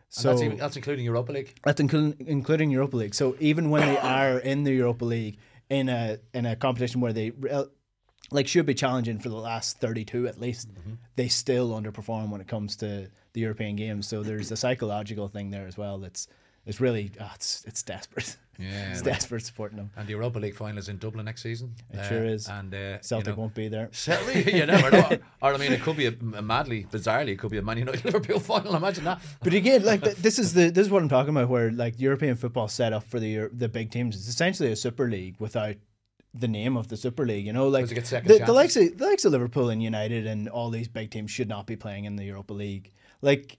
[0.10, 1.54] So that's, even, that's including Europa League.
[1.64, 3.16] that's including, including Europa League.
[3.16, 5.38] So even when they are in the Europa League
[5.70, 7.32] in a in a competition where they
[8.32, 10.70] like should be challenging for the last 32 at least,
[11.16, 14.08] they still underperform when it comes to the European games.
[14.08, 16.00] So there's a psychological thing there as well.
[16.00, 16.28] That's
[16.66, 18.36] it's really ah, it's it's desperate.
[18.62, 19.90] Yeah, it's like- desperate supporting them.
[19.98, 21.74] And the Europa League final is in Dublin next season.
[21.92, 22.48] It sure is.
[22.48, 23.90] And uh, Celtic you know, won't be there.
[23.92, 25.18] Celtic, you never know.
[25.42, 27.78] Or I mean, it could be a, a madly, bizarrely, it could be a Man
[27.80, 28.76] United Liverpool final.
[28.76, 29.22] Imagine that.
[29.44, 32.00] But again, like th- this is the this is what I'm talking about, where like
[32.00, 34.16] European football set up for the Euro- the big teams.
[34.16, 35.76] It's essentially a Super League without
[36.34, 37.46] the name of the Super League.
[37.46, 40.70] You know, like the, the likes of the likes of Liverpool and United and all
[40.70, 42.92] these big teams should not be playing in the Europa League.
[43.22, 43.58] Like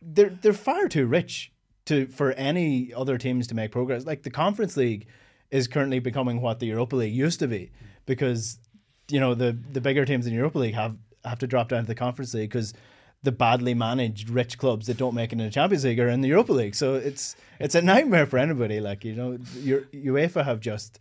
[0.00, 1.51] they're they're far too rich
[1.86, 4.06] to for any other teams to make progress.
[4.06, 5.06] Like the Conference League
[5.50, 7.70] is currently becoming what the Europa League used to be
[8.06, 8.58] because
[9.08, 11.82] you know the the bigger teams in the Europa League have have to drop down
[11.82, 12.74] to the Conference League because
[13.22, 16.22] the badly managed rich clubs that don't make it in the Champions League are in
[16.22, 16.74] the Europa League.
[16.74, 18.80] So it's it's a nightmare for anybody.
[18.80, 20.98] Like you know, your UEFA have just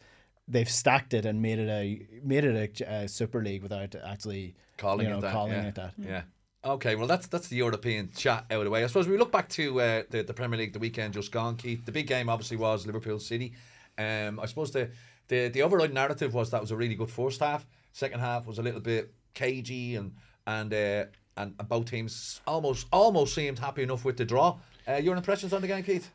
[0.47, 4.55] they've stacked it and made it a made it a, a Super League without actually
[4.77, 5.33] calling you know, it that.
[5.33, 5.67] calling yeah.
[5.67, 5.93] it that.
[5.97, 6.21] Yeah.
[6.63, 8.83] Okay, well that's that's the European chat out of the way.
[8.83, 11.55] I suppose we look back to uh, the the Premier League the weekend just gone.
[11.55, 13.53] Keith, the big game obviously was Liverpool City.
[13.97, 14.91] Um, I suppose the
[15.27, 17.65] the the overall narrative was that was a really good first half.
[17.93, 20.13] Second half was a little bit cagey and
[20.45, 21.05] and uh,
[21.37, 24.59] and, and both teams almost almost seemed happy enough with the draw.
[24.87, 26.11] Uh, your impressions on the game, Keith?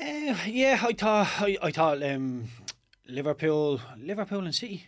[0.00, 2.48] Uh, yeah, I thought I, I thought um,
[3.08, 4.86] Liverpool, Liverpool and City.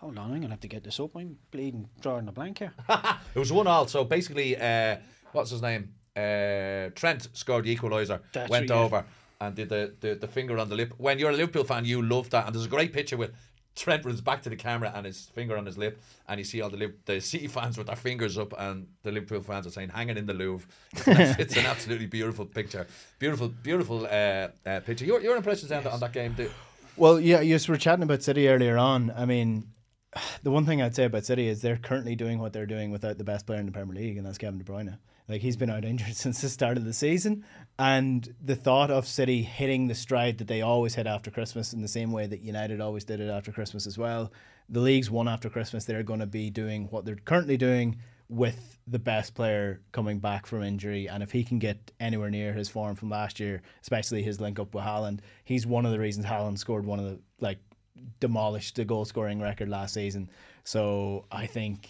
[0.00, 1.14] Hold on, I'm gonna have to get this up.
[1.14, 2.72] I'm bleeding drawing a blank here.
[3.34, 3.86] It was one all.
[3.86, 4.96] So basically, uh,
[5.32, 5.92] what's his name?
[6.16, 8.84] Uh, Trent scored the equaliser, That's went right, yeah.
[8.84, 9.04] over
[9.40, 10.94] and did the, the, the finger on the lip.
[10.96, 12.46] When you're a Liverpool fan, you love that.
[12.46, 13.32] And there's a great picture with
[13.76, 16.44] Trent with his back to the camera and his finger on his lip, and you
[16.44, 19.70] see all the the City fans with their fingers up, and the Liverpool fans are
[19.70, 22.86] saying "hanging in the Louvre." It's an, it's an absolutely beautiful picture,
[23.18, 25.04] beautiful, beautiful uh, uh, picture.
[25.04, 26.32] Your your impressions on, that on that game?
[26.32, 26.50] Do,
[26.96, 29.12] Well, yeah, you were chatting about City earlier on.
[29.16, 29.68] I mean,
[30.42, 33.18] the one thing I'd say about City is they're currently doing what they're doing without
[33.18, 34.98] the best player in the Premier League, and that's Kevin De Bruyne.
[35.28, 37.44] Like he's been out injured since the start of the season,
[37.78, 41.82] and the thought of City hitting the stride that they always hit after Christmas, in
[41.82, 44.32] the same way that United always did it after Christmas as well.
[44.68, 45.84] The league's won after Christmas.
[45.84, 50.46] They're going to be doing what they're currently doing with the best player coming back
[50.46, 54.22] from injury, and if he can get anywhere near his form from last year, especially
[54.22, 57.20] his link up with Haaland, he's one of the reasons Haaland scored one of the
[57.40, 57.58] like
[58.20, 60.30] demolished the goal scoring record last season.
[60.64, 61.88] So I think,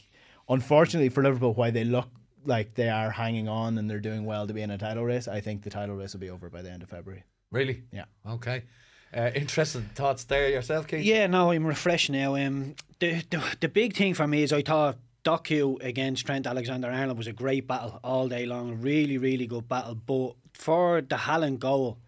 [0.49, 2.09] unfortunately for Liverpool, why they look
[2.45, 5.29] like they are hanging on and they're doing well to be in a title race,
[5.29, 7.25] I think the title race will be over by the end of February.
[7.51, 7.85] Really?
[7.93, 8.05] Yeah.
[8.27, 8.65] Okay.
[9.13, 11.05] Uh, interesting thoughts there yourself, Keith?
[11.05, 12.37] Yeah, no, I'm refreshed now.
[12.37, 16.89] Um, the, the the big thing for me is I thought Doku against Trent Alexander
[16.89, 18.81] Arnold was a great battle all day long.
[18.81, 19.97] Really, really good battle.
[19.97, 21.99] But for the Haaland goal,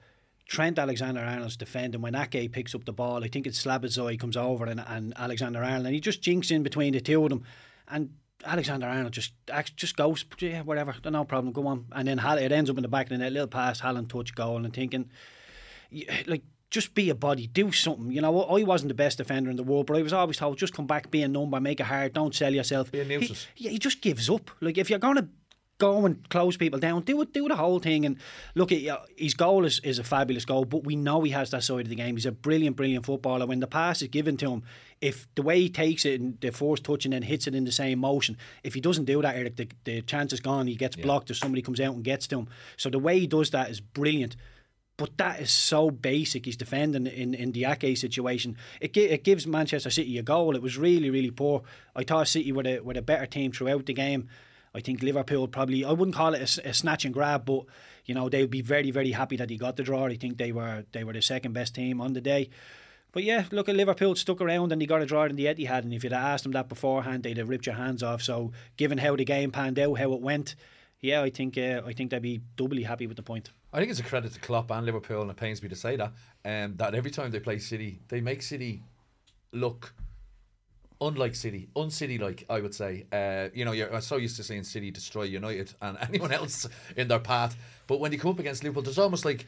[0.47, 3.25] Trent Alexander Arnold's defending when Ake picks up the ball.
[3.25, 6.63] I think it's Szoboszlai comes over and, and Alexander Arnold, and he just jinks in
[6.63, 7.45] between the two of them.
[7.89, 9.33] And Alexander Arnold just
[9.77, 11.87] just goes, yeah, whatever, no problem, go on.
[11.93, 14.35] And then it ends up in the back of the net, little pass, Haaland touch
[14.35, 15.11] goal, and thinking,
[16.27, 18.11] like, just be a body, do something.
[18.11, 20.59] You know, I wasn't the best defender in the world, but I was always told,
[20.59, 22.91] just come back, be a number, make it hard, don't sell yourself.
[22.91, 23.47] Be a nuisance.
[23.55, 24.51] He, yeah, he just gives up.
[24.61, 25.29] Like, if you're going to
[25.83, 28.07] go and close people down, do it, do the whole thing.
[28.07, 28.17] And
[28.55, 31.51] look, at uh, his goal is, is a fabulous goal, but we know he has
[31.51, 32.15] that side of the game.
[32.15, 33.47] He's a brilliant, brilliant footballer.
[33.47, 34.63] When the pass is given to him,
[35.01, 37.65] if the way he takes it and the force touch and then hits it in
[37.65, 40.69] the same motion, if he doesn't do that, Eric, the, the chance is gone.
[40.69, 41.03] He gets yeah.
[41.03, 42.49] blocked or somebody comes out and gets to him.
[42.77, 44.37] So the way he does that is brilliant.
[44.97, 46.45] But that is so basic.
[46.45, 48.57] He's defending in, in the Ake situation.
[48.81, 50.55] It, it gives Manchester City a goal.
[50.55, 51.63] It was really, really poor.
[51.97, 54.29] I thought City were a, were a better team throughout the game.
[54.75, 57.65] I think Liverpool probably, I wouldn't call it a, a snatch and grab, but
[58.07, 60.07] you know they would be very, very happy that he got the draw.
[60.07, 62.51] I think they were they were the second best team on the day.
[63.13, 65.81] But yeah, look at Liverpool stuck around and he got a draw in the Etihad.
[65.81, 68.23] And if you'd asked them that beforehand, they'd have ripped your hands off.
[68.23, 70.57] So, given how the game panned out, how it went,
[71.01, 73.51] yeah, I think uh, I think they'd be doubly happy with the point.
[73.73, 75.97] I think it's a credit to Klopp and Liverpool, and it pains me to say
[75.97, 76.13] that.
[76.45, 78.83] Um, that every time they play City, they make City
[79.53, 79.95] look
[81.07, 83.07] unlike City, uncity like I would say.
[83.13, 87.09] Uh, you know, you're so used to seeing City destroy United and anyone else in
[87.09, 89.47] their path, but when you come up against Liverpool, there's almost like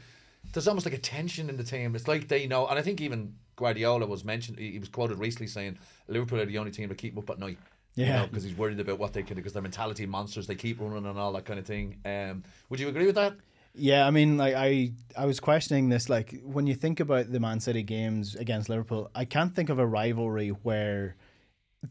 [0.53, 1.95] there's almost like a tension in the team.
[1.95, 4.59] It's like they know, and I think even Guardiola was mentioned.
[4.59, 7.59] He was quoted recently saying Liverpool are the only team that keep up at night.
[7.97, 10.47] Yeah, because you know, he's worried about what they can do because they're mentality monsters.
[10.47, 11.99] They keep running and all that kind of thing.
[12.05, 13.35] Um, would you agree with that?
[13.77, 16.09] Yeah, I mean, like I, I was questioning this.
[16.09, 19.79] Like when you think about the Man City games against Liverpool, I can't think of
[19.79, 21.17] a rivalry where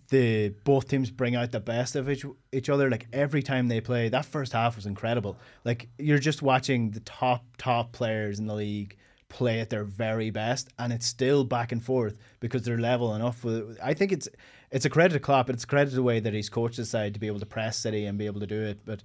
[0.10, 2.90] the both teams bring out the best of each, each other.
[2.90, 5.38] Like every time they play, that first half was incredible.
[5.64, 8.98] Like you're just watching the top top players in the league
[9.30, 13.44] play at their very best, and it's still back and forth because they're level enough.
[13.44, 14.30] With, I think it's
[14.72, 15.50] it's a credit to Klopp.
[15.50, 17.46] It's a credit to the way that he's coached the side to be able to
[17.46, 18.80] press City and be able to do it.
[18.86, 19.04] But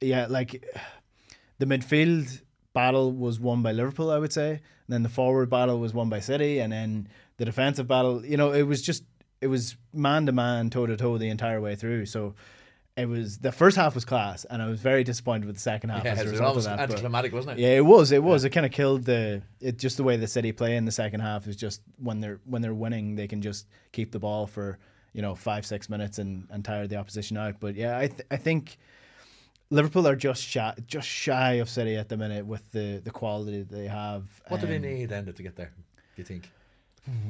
[0.00, 0.64] yeah, like
[1.58, 4.50] the midfield battle was won by Liverpool, I would say.
[4.50, 8.24] And then the forward battle was won by City, and then the defensive battle.
[8.24, 9.04] You know, it was just
[9.40, 12.06] it was man to man, toe to toe the entire way through.
[12.06, 12.34] So
[12.98, 15.90] it was the first half was class, and I was very disappointed with the second
[15.90, 16.04] half.
[16.04, 17.62] Yeah, as a result of that, anticlimactic, wasn't it?
[17.62, 18.10] Yeah, it was.
[18.10, 18.42] It was.
[18.42, 18.48] Yeah.
[18.48, 19.42] It kind of killed the.
[19.60, 22.40] It just the way the City play in the second half is just when they're
[22.44, 24.78] when they're winning, they can just keep the ball for
[25.12, 27.60] you know five six minutes and and tire the opposition out.
[27.60, 28.78] But yeah, I th- I think.
[29.70, 33.58] Liverpool are just shy, just shy of City at the minute with the, the quality
[33.58, 34.24] that they have.
[34.48, 35.74] What um, do they need then to get there?
[36.16, 36.50] Do you think?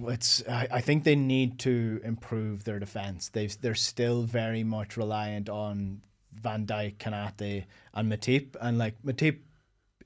[0.07, 0.43] It's.
[0.49, 3.29] I, I think they need to improve their defense.
[3.29, 7.64] They they're still very much reliant on Van Dijk, Konate,
[7.95, 9.38] and Matip, and like Matip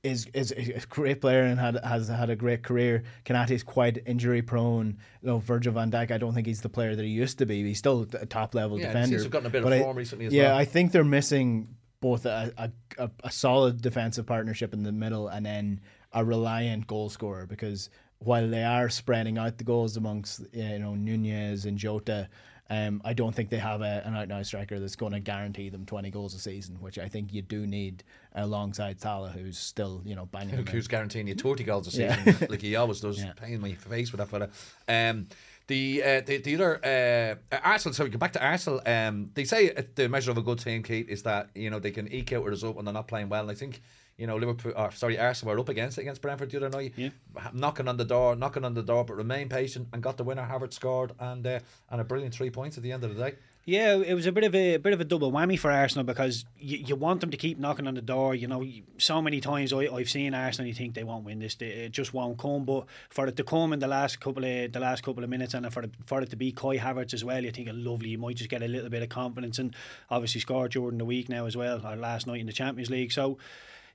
[0.03, 3.05] is is a great player and had has had a great career.
[3.25, 4.99] Konate is quite injury prone.
[5.23, 6.11] You know, Virgil Van Dijk.
[6.11, 7.63] I don't think he's the player that he used to be.
[7.63, 9.17] He's still a top level yeah, defender.
[9.17, 10.57] He's gotten a bit of form recently as yeah, well.
[10.57, 15.47] I think they're missing both a, a, a solid defensive partnership in the middle and
[15.47, 15.81] then
[16.13, 17.89] a reliant goal scorer because
[18.25, 22.29] while they are spreading out the goals amongst you know Nunez and Jota,
[22.71, 25.21] um, I don't think they have a, an out and out striker that's going to
[25.21, 28.03] guarantee them 20 goals a season, which I think you do need
[28.35, 30.67] alongside Salah, who's still you know banging.
[30.67, 32.47] Who's guaranteeing you 30 goals a season, yeah.
[32.49, 33.33] like he always does, yeah.
[33.35, 34.49] paying my face with that fella.
[34.89, 35.29] Um,
[35.67, 37.95] the, uh, the the other uh, Arsenal.
[37.95, 38.81] So we go back to Arsenal.
[38.85, 41.93] Um, they say the measure of a good team, Kate, is that you know they
[41.93, 43.43] can eke out a result when they're not playing well.
[43.43, 43.83] And I think
[44.23, 46.93] you know, Liverpool, or sorry, Arsenal were up against it against Brentford the other night,
[46.95, 47.09] yeah.
[47.53, 50.47] knocking on the door, knocking on the door, but remain patient and got the winner.
[50.49, 51.59] Havertz scored and uh,
[51.91, 53.37] and a brilliant three points at the end of the day.
[53.65, 56.05] Yeah, it was a bit of a, a bit of a double whammy for Arsenal
[56.05, 58.37] because you, you want them to keep knocking on the door.
[58.37, 58.65] You know,
[58.99, 61.93] so many times I, I've seen Arsenal, you think they won't win this, they, it
[61.93, 62.65] just won't come.
[62.65, 65.55] But for it to come in the last couple of the last couple of minutes,
[65.55, 68.11] and for it, for it to be Kai Havertz as well, you think a lovely.
[68.11, 69.75] You might just get a little bit of confidence, and
[70.11, 73.11] obviously scored during the week now as well, or last night in the Champions League.
[73.11, 73.39] So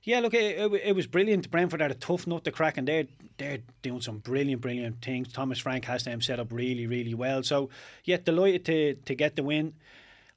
[0.02, 1.50] yeah, look, it, it, it, was brilliant.
[1.50, 3.06] Brentford had a tough nut to crack, and they're
[3.36, 5.32] they're doing some brilliant, brilliant things.
[5.32, 7.42] Thomas Frank has them set up really, really well.
[7.42, 7.70] So,
[8.04, 9.74] yeah, delighted to to get the win.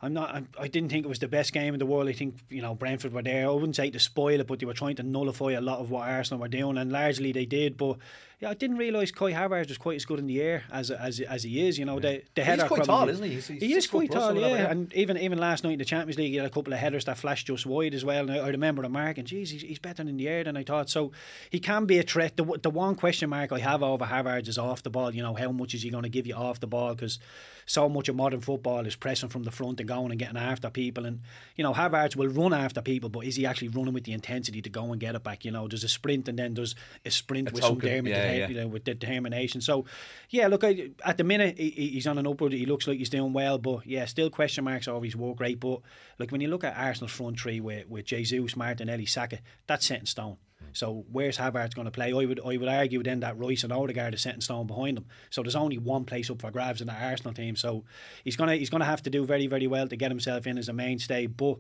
[0.02, 0.34] I'm not.
[0.34, 2.10] I'm, I didn't think it was the best game in the world.
[2.10, 3.48] I think you know Brentford were there.
[3.48, 5.92] I wouldn't say to spoil it, but they were trying to nullify a lot of
[5.92, 7.78] what Arsenal were doing, and largely they did.
[7.78, 7.98] But
[8.42, 11.20] yeah, I didn't realise Kai Havertz was quite as good in the air as as,
[11.20, 11.78] as he is.
[11.78, 12.64] You know, the the header.
[12.64, 13.32] He's quite probably- tall, isn't he?
[13.34, 14.48] He's- he's he is quite tall, yeah.
[14.48, 14.72] yeah.
[14.72, 17.06] And even even last night in the Champions League, he had a couple of headers
[17.06, 18.22] that flashed just wide as well.
[18.28, 20.64] And I, I remember him marking, geez, he's, he's better in the air than I
[20.64, 20.90] thought.
[20.90, 21.12] So
[21.52, 22.36] he can be a threat.
[22.36, 25.14] The, the one question mark I have over Havertz is off the ball.
[25.14, 26.96] You know, how much is he going to give you off the ball?
[26.96, 27.20] Because
[27.68, 30.72] so much of modern football is pressing from the front and going and getting after
[30.72, 31.06] people.
[31.06, 31.20] And
[31.56, 34.64] you know, Havertz will run after people, but is he actually running with the intensity
[34.64, 35.46] to go and get it back?
[35.46, 36.74] You know, there's a sprint and then there's
[37.06, 38.48] a sprint A with some token, determin- yeah, yeah.
[38.48, 39.62] you know, with determination.
[39.62, 39.86] So,
[40.30, 42.54] yeah, look, I, at the minute he, he- he's on an upward.
[42.54, 45.60] He looks like he's doing well, but yeah, still question marks over his work rate.
[45.60, 45.82] But
[46.20, 50.00] like when you look at Arsenal's front three with with Jesus, Martinelli, Saka, that's set
[50.00, 50.38] in stone.
[50.64, 50.68] Mm.
[50.74, 52.12] So where's Havertz going to play?
[52.12, 54.98] I would I would argue then that Rice and Odegaard is set in stone behind
[54.98, 55.06] him.
[55.30, 57.56] So there's only one place up for grabs in the Arsenal team.
[57.56, 57.84] So
[58.24, 60.70] he's gonna he's gonna have to do very very well to get himself in as
[60.70, 61.28] a mainstay.
[61.28, 61.58] But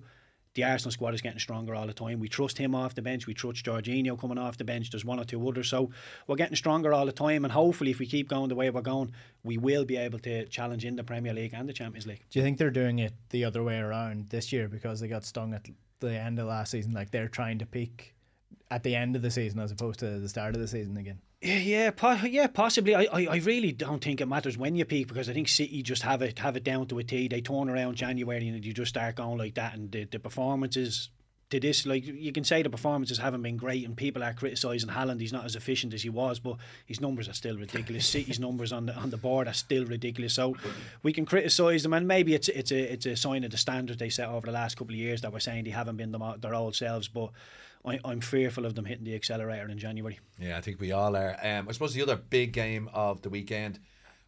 [0.54, 2.20] the Arsenal squad is getting stronger all the time.
[2.20, 3.26] We trust him off the bench.
[3.26, 4.92] We trust Jorginho coming off the bench.
[4.92, 5.70] There's one or two others.
[5.70, 5.92] So
[6.28, 7.46] we're getting stronger all the time.
[7.46, 10.46] And hopefully, if we keep going the way we're going, we will be able to
[10.48, 12.26] challenge in the Premier League and the Champions League.
[12.30, 15.24] Do you think they're doing it the other way around this year because they got
[15.24, 15.68] stung at
[16.00, 16.92] the end of last season?
[16.92, 18.14] Like they're trying to peak
[18.70, 21.20] at the end of the season as opposed to the start of the season again.
[21.42, 22.94] Yeah, yeah, po- yeah, possibly.
[22.94, 25.82] I, I, I really don't think it matters when you peak because I think City
[25.82, 27.28] just have it have it down to a T.
[27.28, 31.10] They turn around January and you just start going like that, and the, the performances
[31.50, 34.90] to this, like you can say the performances haven't been great, and people are criticising
[34.90, 35.20] Haaland.
[35.20, 38.06] He's not as efficient as he was, but his numbers are still ridiculous.
[38.06, 40.34] City's numbers on the on the board are still ridiculous.
[40.34, 40.56] So
[41.02, 44.00] we can criticise them, and maybe it's it's a it's a sign of the standards
[44.00, 46.24] they set over the last couple of years that we're saying they haven't been them,
[46.40, 47.32] their old selves, but.
[47.86, 50.20] I, I'm fearful of them hitting the accelerator in January.
[50.40, 51.38] Yeah, I think we all are.
[51.42, 53.80] Um, I suppose the other big game of the weekend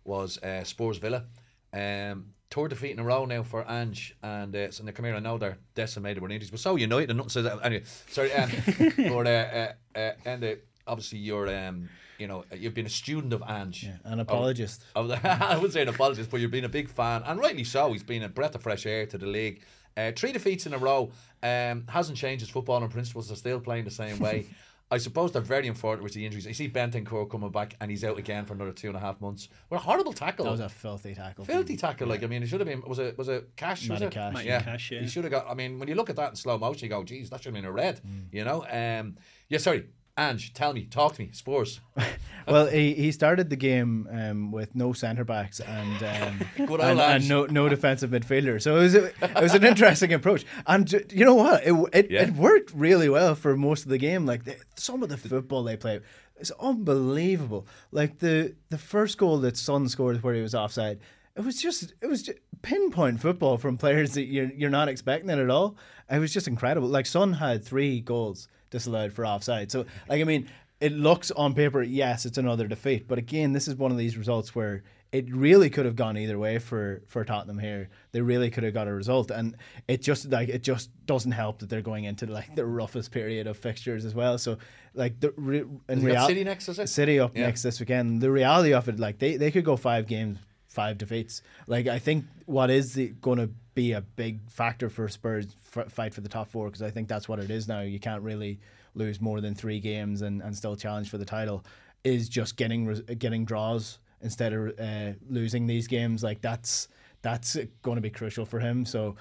[0.04, 1.26] was uh, Spurs Villa.
[1.72, 5.16] Um, tour defeat in a row now for Ange and uh, so now come here.
[5.16, 7.60] I know they're decimated with injuries, but so United and nothing says that.
[7.64, 8.32] Anyway, sorry.
[8.34, 8.52] Um,
[8.98, 11.90] but uh, uh, uh, and uh, obviously you're um,
[12.20, 13.90] you know you've been a student of Ange.
[14.04, 14.84] An apologist.
[14.96, 17.92] I, wouldn't say an apologist, but you've been a big fan, and rightly so.
[17.92, 19.64] He's been a breath of fresh air to the league.
[19.96, 23.28] Uh, three defeats in a row um, hasn't changed his footballing principles.
[23.28, 24.48] They're still playing the same way.
[24.92, 26.46] I suppose they're very unfortunate with the injuries.
[26.46, 29.20] You see Bentancur coming back, and he's out again for another two and a half
[29.22, 29.50] months.
[29.70, 30.46] What a horrible tackle!
[30.46, 31.46] That was a filthy tackle.
[31.46, 32.08] filthy tackle.
[32.08, 32.84] Like I mean, it should have been.
[32.86, 33.90] Was it was it Cash?
[33.90, 34.12] Was it?
[34.12, 34.46] Cash.
[34.46, 34.62] Yeah.
[34.62, 35.00] Cash, yeah.
[35.00, 35.50] He should have got.
[35.50, 37.56] I mean, when you look at that in slow motion, you go, "Geez, that should
[37.56, 38.26] have been a red." Mm.
[38.32, 38.66] You know.
[38.70, 39.18] Um.
[39.50, 39.58] Yeah.
[39.58, 39.86] Sorry,
[40.18, 40.54] Ange.
[40.54, 40.86] Tell me.
[40.86, 41.30] Talk to me.
[41.32, 41.80] Spurs.
[42.46, 46.42] Well, he, he started the game um, with no centre backs and um,
[46.82, 48.62] and, and no no defensive midfielder.
[48.62, 51.66] So it was a, it was an interesting approach, and you know what?
[51.66, 52.24] It it, Yeah.
[52.24, 54.26] it worked really well for most of the game.
[54.26, 56.02] Like the, some of the football they play
[56.36, 57.66] It's unbelievable.
[57.92, 61.00] Like the the first goal that Son scored where he was offside.
[61.38, 65.30] It was just it was just pinpoint football from players that you're you're not expecting
[65.30, 65.78] it at all.
[66.12, 66.90] It was just incredible.
[66.90, 69.72] Like Son had three goals disallowed for offside.
[69.72, 70.50] So like I mean,
[70.82, 73.08] it looks on paper, yes, it's another defeat.
[73.08, 76.40] But again, this is one of these results where it really could have gone either
[76.40, 77.88] way for, for Tottenham here.
[78.14, 79.56] They really could have got a result, and
[79.88, 83.46] it just like it just doesn't help that they're going into like the roughest period
[83.48, 84.38] of fixtures as well.
[84.40, 84.58] So
[84.96, 86.90] like the re- in They got real- City next, is it?
[86.90, 87.46] City up Yeah.
[87.46, 88.22] next this weekend.
[88.22, 91.44] The reality of it, like they, they could go five games, five defeats.
[91.68, 95.92] Like I think what is it going to be a big factor for Spurs f-
[95.92, 97.82] fight for the top four because I think that's what it is now.
[97.82, 98.60] You can't really
[98.96, 101.64] lose more than three games and, and still challenge for the title.
[102.04, 106.24] Is just getting getting draws instead of uh, losing these games.
[106.24, 106.88] Like that's
[107.22, 108.86] that's going to be crucial for him.
[108.86, 109.16] So.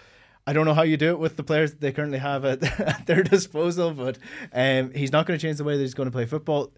[0.45, 3.07] I don't know how you do it with the players they currently have at, at
[3.07, 4.19] their disposal, but
[4.53, 6.73] um, he's not going to change the way that he's going to play football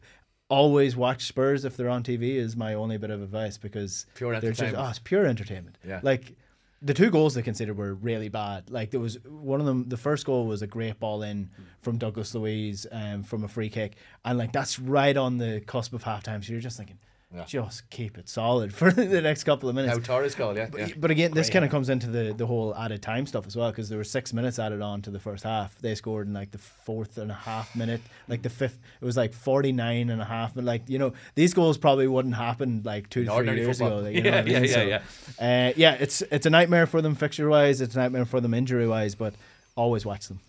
[0.48, 4.40] always watch Spurs if they're on TV is my only bit of advice because Pure
[4.40, 5.78] they're just oh, it's pure entertainment.
[5.86, 6.00] Yeah.
[6.02, 6.36] Like
[6.84, 8.70] the two goals they considered were really bad.
[8.70, 9.88] Like there was one of them.
[9.88, 11.48] The first goal was a great ball in
[11.80, 15.94] from Douglas Luiz um, from a free kick, and like that's right on the cusp
[15.94, 16.44] of halftime.
[16.44, 16.98] So you're just thinking,
[17.34, 17.44] Yeah.
[17.46, 19.98] just keep it solid for the next couple of minutes.
[19.98, 20.68] Pau Torres goal, yeah.
[20.70, 20.94] But, yeah.
[20.96, 23.70] but again, this kind of comes into the, the whole added time stuff as well
[23.70, 25.76] because there were six minutes added on to the first half.
[25.80, 28.78] They scored in like the fourth and a half minute, like the fifth.
[29.00, 30.54] It was like 49 and a half.
[30.54, 33.78] But like, you know, these goals probably wouldn't happen like two In to three years
[33.78, 33.98] football.
[34.00, 34.08] ago.
[34.08, 34.52] You know Yeah, I mean?
[34.64, 35.02] yeah, yeah,
[35.36, 37.80] So, Uh, yeah, it's, it's a nightmare for them fixture wise.
[37.80, 39.34] It's a nightmare for them injury wise, but
[39.76, 40.40] always watch them.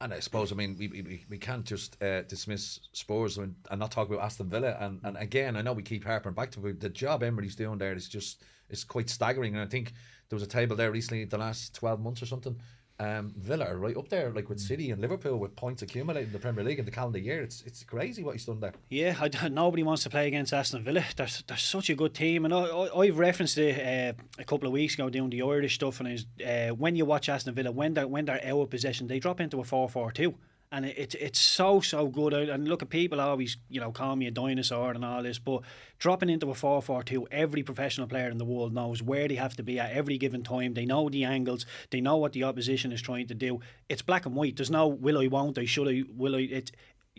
[0.00, 3.80] And I suppose, I mean, we, we, we can't just uh, dismiss Spurs and, and
[3.80, 4.76] not talk about Aston Villa.
[4.78, 7.94] And, and again, I know we keep harping back to the job Emery's doing there
[7.94, 9.54] is just is quite staggering.
[9.54, 9.94] And I think
[10.28, 12.60] there was a table there recently, the last 12 months or something,
[12.98, 16.32] um, Villa are right up there, like with City and Liverpool, with points accumulated in
[16.32, 17.42] the Premier League in the calendar year.
[17.42, 18.72] It's it's crazy what he's done there.
[18.88, 21.04] Yeah, I, nobody wants to play against Aston Villa.
[21.16, 24.66] They're, they're such a good team, and I, I, I've referenced it uh, a couple
[24.66, 26.00] of weeks ago doing the Irish stuff.
[26.00, 29.06] And is uh, when you watch Aston Villa, when they're when they're out of possession,
[29.06, 30.34] they drop into a four-four-two,
[30.72, 32.32] and it, it's it's so so good.
[32.32, 35.62] And look at people always you know call me a dinosaur and all this, but
[35.98, 39.62] dropping into a four-four-two, every professional player in the world knows where they have to
[39.62, 40.74] be at every given time.
[40.74, 43.60] They know the angles, they know what the opposition is trying to do.
[43.88, 44.56] It's black and white.
[44.56, 46.40] There's no will I, won't I, should I, will I.
[46.40, 46.72] It's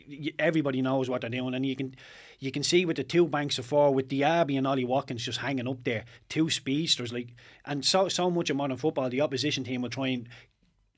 [0.08, 1.96] y- everybody knows what they're doing, and you can
[2.40, 5.40] you can see with the two banks of four, with Diaby and Ollie Watkins just
[5.40, 7.34] hanging up there, two speedsters like,
[7.66, 10.28] and so so much of modern football, the opposition team will try and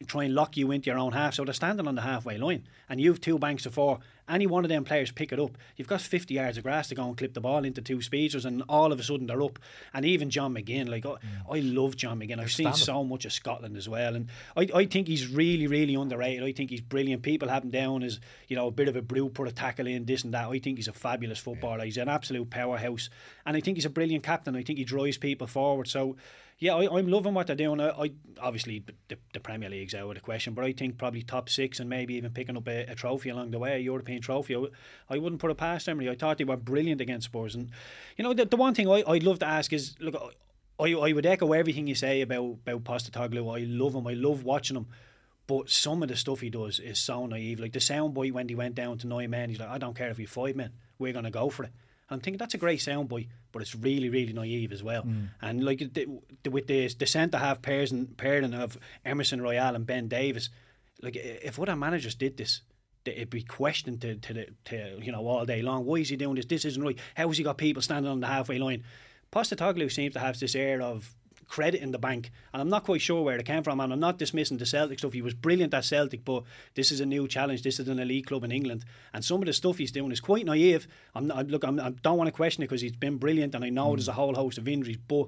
[0.08, 1.34] try and lock you into your own half.
[1.34, 4.00] So they're standing on the halfway line, and you've two banks of four.
[4.30, 6.95] Any one of them players pick it up, you've got 50 yards of grass to
[6.95, 9.60] go and clip the ball into two speedsters, and all of a sudden they're up.
[9.93, 11.18] And even John McGinn, like I, mm.
[11.52, 12.39] I love John McGinn.
[12.39, 15.95] I've seen so much of Scotland as well, and I, I think he's really, really
[15.95, 16.43] underrated.
[16.43, 17.24] I think he's brilliant.
[17.24, 19.88] People have him down as you know a bit of a brew, put a tackle
[19.88, 20.47] in this and that.
[20.47, 21.84] I think he's a fabulous footballer.
[21.84, 23.10] He's an absolute powerhouse,
[23.45, 24.56] and I think he's a brilliant captain.
[24.56, 25.88] I think he drives people forward.
[25.88, 26.16] So.
[26.60, 27.80] Yeah, I, I'm loving what they're doing.
[27.80, 31.24] I, I obviously the, the Premier League's out of the question, but I think probably
[31.24, 34.22] top six and maybe even picking up a, a trophy along the way, a European
[34.22, 34.55] trophy.
[34.55, 34.66] I,
[35.10, 36.10] I wouldn't put it past Emery.
[36.10, 37.70] I thought they were brilliant against Spurs, and
[38.18, 40.36] you know the, the one thing I, I'd love to ask is look.
[40.82, 43.57] I, I would echo everything you say about about Postecoglou.
[43.57, 44.07] I love him.
[44.07, 44.88] I love watching him.
[45.45, 47.60] But some of the stuff he does is so naive.
[47.60, 50.10] Like the soundbite when he went down to nine men, he's like, I don't care
[50.10, 51.72] if we five men, we're going to go for it.
[52.07, 55.04] I'm thinking that's a great soundbite, but it's really, really naive as well.
[55.04, 55.30] Mm.
[55.41, 56.08] And like the,
[56.43, 60.50] the, with the the centre half pairs and pairing of Emerson Royal and Ben Davies,
[61.02, 62.62] like if other managers did this,
[63.06, 65.86] it'd be questioned to to, the, to you know all day long.
[65.86, 66.45] Why is he doing this?
[66.45, 67.00] This isn't right.
[67.16, 68.84] How has he got people standing on the halfway line?
[69.32, 71.16] Postecoglou seems to have this air of
[71.50, 73.80] credit in the bank, and I'm not quite sure where it came from.
[73.82, 75.14] And I'm not dismissing the Celtic stuff.
[75.14, 76.43] He was brilliant at Celtic, but
[76.76, 77.64] this is a new challenge.
[77.64, 80.22] This is an elite club in England, and some of the stuff he's doing is
[80.22, 80.88] quite naive.
[81.16, 83.66] I'm not, look, I'm, I don't want to question it because he's been brilliant, and
[83.66, 85.28] I know there's a whole host of injuries, but.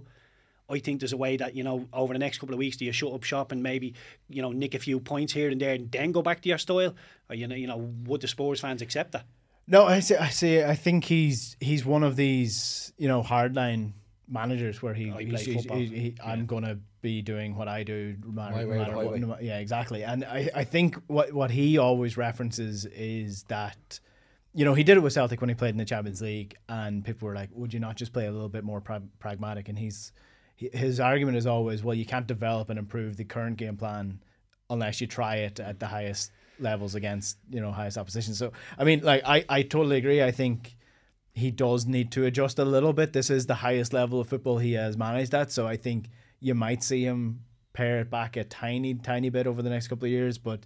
[0.69, 2.85] I think there's a way that you know over the next couple of weeks do
[2.85, 3.93] you shut up shop and maybe
[4.29, 6.57] you know nick a few points here and there and then go back to your
[6.57, 6.95] style
[7.29, 9.25] or you know you know would the Spurs fans accept that
[9.67, 10.15] No, I see.
[10.15, 10.63] I see.
[10.63, 13.93] I think he's he's one of these you know hardline
[14.31, 17.83] managers where he, Oh, he he's, he's- he- he- I'm gonna be doing what I
[17.83, 18.15] do.
[18.25, 20.03] No matter, no way matter what- no yeah, exactly.
[20.03, 23.99] And I, I think what what he always references is that.
[24.53, 27.05] You know, he did it with Celtic when he played in the Champions League, and
[27.05, 29.79] people were like, "Would you not just play a little bit more pra- pragmatic?" And
[29.79, 30.11] he's
[30.57, 34.21] his argument is always, "Well, you can't develop and improve the current game plan
[34.69, 38.83] unless you try it at the highest levels against you know highest opposition." So, I
[38.83, 40.21] mean, like I I totally agree.
[40.21, 40.75] I think
[41.33, 43.13] he does need to adjust a little bit.
[43.13, 46.09] This is the highest level of football he has managed at, so I think
[46.39, 47.41] you might see him
[47.73, 50.37] pare it back a tiny, tiny bit over the next couple of years.
[50.37, 50.61] But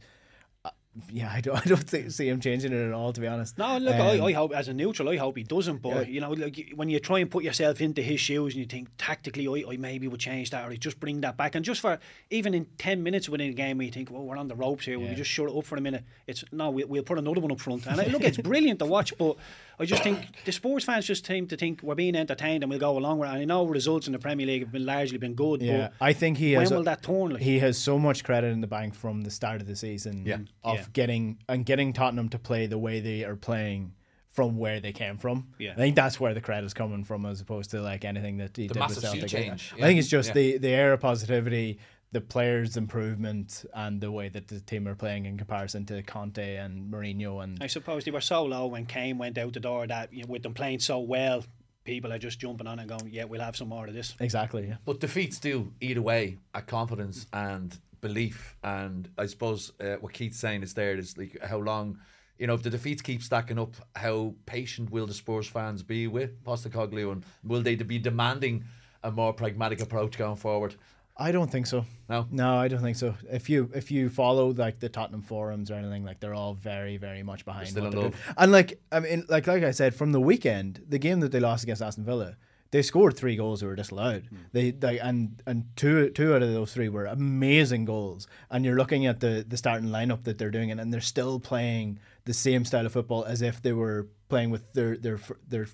[1.11, 3.57] yeah, I don't, I don't think, see him changing it at all, to be honest.
[3.57, 5.81] No, look, Um, I, I hope as a neutral, I hope he doesn't.
[5.81, 6.13] But Yeah.
[6.13, 8.89] you know, like when you try and put yourself into his shoes and you think
[8.97, 11.81] tactically, I, I maybe would change that or I just bring that back, and just
[11.81, 14.55] for even in ten minutes within a game, where you think, well, we're on the
[14.55, 16.03] ropes here, will we just shut it up for a minute?
[16.27, 19.13] It's no, we, we'll put another one up front, and look, it's brilliant to watch,
[19.17, 19.37] but.
[19.77, 22.79] I just think the Spurs fans just seem to think we're being entertained and we'll
[22.79, 23.33] go along with it.
[23.33, 25.93] And I know results in the Premier League have been largely been good, Yeah, but
[25.99, 26.71] I think he when has.
[26.71, 27.31] will that turn?
[27.31, 27.41] Like?
[27.41, 30.37] he has so much credit in the bank from the start of the season Yeah.
[30.63, 30.84] of Yeah.
[30.93, 33.93] Getting and getting Tottenham to play the way they are playing
[34.29, 35.47] from where they came from.
[35.57, 35.71] Yeah.
[35.71, 38.63] I think that's where the credit's coming from as opposed to like anything that he
[38.67, 39.29] did with massive sea Celtic.
[39.29, 40.33] change, I think it's just Yeah.
[40.33, 41.79] the the air of positivity,
[42.11, 46.55] the players' improvement and the way that the team are playing in comparison to Conte
[46.57, 49.87] and Mourinho and I suppose they were so low when Kane went out the door
[49.87, 51.45] that you know, with them playing so well,
[51.85, 54.67] people are just jumping on and going, "Yeah, we'll have some more of this." exactly,
[54.67, 54.77] yeah.
[54.83, 58.55] But defeats do eat away at confidence and belief.
[58.63, 61.99] And I suppose uh, what Keith's saying is there is like how long,
[62.37, 66.07] you know, if the defeats keep stacking up, how patient will the Spurs fans be
[66.07, 68.65] with Postecoglou and will they be demanding
[69.03, 70.75] a more pragmatic approach going forward?
[71.17, 71.85] I don't think so.
[72.09, 72.27] No?
[72.29, 73.15] No, I don't think so.
[73.31, 76.97] If you if you follow like the Tottenham forums or anything, like they're all very
[76.97, 77.69] very much behind.
[77.69, 78.33] still in love.
[78.37, 81.39] And like I mean, like like I said, from the weekend, the game that they
[81.39, 82.35] lost against Aston Villa,
[82.71, 84.25] they scored three goals that were disallowed.
[84.29, 84.35] Hmm.
[84.51, 88.27] They, they and and two two out of those three were amazing goals.
[88.49, 91.39] And you're looking at the the starting lineup that they're doing, and, and they're still
[91.39, 95.67] playing the same style of football as if they were playing with their their their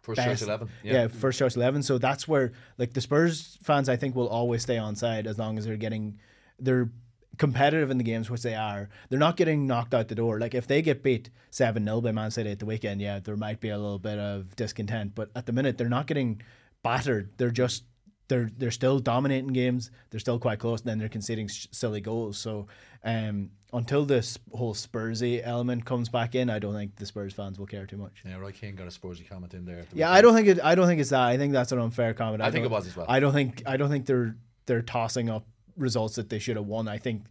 [0.00, 0.68] First choice best- 11.
[0.84, 1.08] Yeah.
[1.08, 1.82] first choice eleven.
[1.82, 5.38] So that's where like the Spurs fans, I think, will always stay on side as
[5.38, 6.18] long as they're getting
[6.58, 6.90] they're
[7.38, 8.88] competitive in the games, which they are.
[9.08, 10.38] They're not getting knocked out the door.
[10.38, 13.36] Like if they get beat seven 0 by Man City at the weekend, yeah, there
[13.36, 15.14] might be a little bit of discontent.
[15.14, 16.42] But at the minute, they're not getting
[16.82, 17.30] battered.
[17.38, 17.84] They're just
[18.28, 19.90] they're they're still dominating games.
[20.10, 22.38] They're still quite close, and then they're conceding sh- silly goals.
[22.38, 22.66] So
[23.04, 27.58] um, until this whole Spursy element comes back in, I don't think the Spurs fans
[27.58, 28.22] will care too much.
[28.24, 29.84] Yeah, Roy Keane got a Spursy comment in there.
[29.90, 30.10] the Yeah.
[30.10, 30.60] I don't think it.
[30.62, 31.22] I don't think it's that.
[31.22, 32.42] I think that's an unfair comment.
[32.42, 33.06] I think it was as well.
[33.08, 33.62] I don't think.
[33.66, 34.36] I don't think they're
[34.66, 35.46] they're tossing up
[35.78, 36.88] results that they should have won.
[36.88, 37.24] I think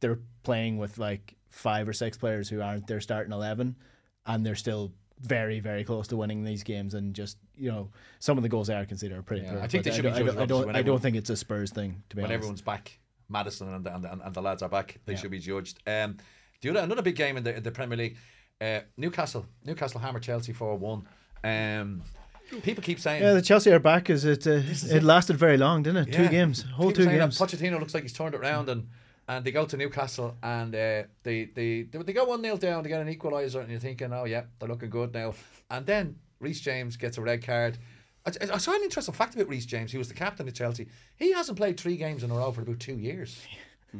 [0.00, 3.74] they're playing with like five or six players who aren't their starting eleven,
[4.26, 6.94] and they're still very very close to winning these games.
[6.94, 9.42] And just you know, some of the goals they are considered are pretty.
[9.44, 10.42] Yeah, poor, I think they should be don't- I judged don't.
[10.42, 12.02] I don't, when I don't think it's a Spurs thing.
[12.10, 12.34] To be when honest.
[12.38, 15.18] everyone's back, Maddison and the, and, the, and the lads are back, they Yeah.
[15.18, 15.78] should be judged.
[15.86, 16.18] Um,
[16.60, 18.16] the other, another big game in the, in the Premier League,
[18.60, 19.46] uh, Newcastle.
[19.64, 21.06] Newcastle hammer Chelsea four one.
[21.44, 22.02] Um,
[22.62, 23.22] people keep saying.
[23.22, 24.10] Yeah, the Chelsea are back.
[24.10, 24.46] Is it?
[24.46, 24.60] Uh,
[24.94, 26.12] it lasted very long, didn't it?
[26.12, 27.38] Two games, whole People two saying that games.
[27.38, 28.88] Pochettino looks like he's turned it around and.
[29.30, 32.82] And they go to Newcastle and uh, they, they they they go one 0 down.
[32.82, 35.34] They get an equaliser, and you're thinking, oh yeah, they're looking good now.
[35.68, 37.76] And then Reece James gets a red card.
[38.24, 39.92] I, I saw an interesting fact about Reece James.
[39.92, 40.88] He was the captain of Chelsea.
[41.16, 43.46] He hasn't played three games in a row for about two years.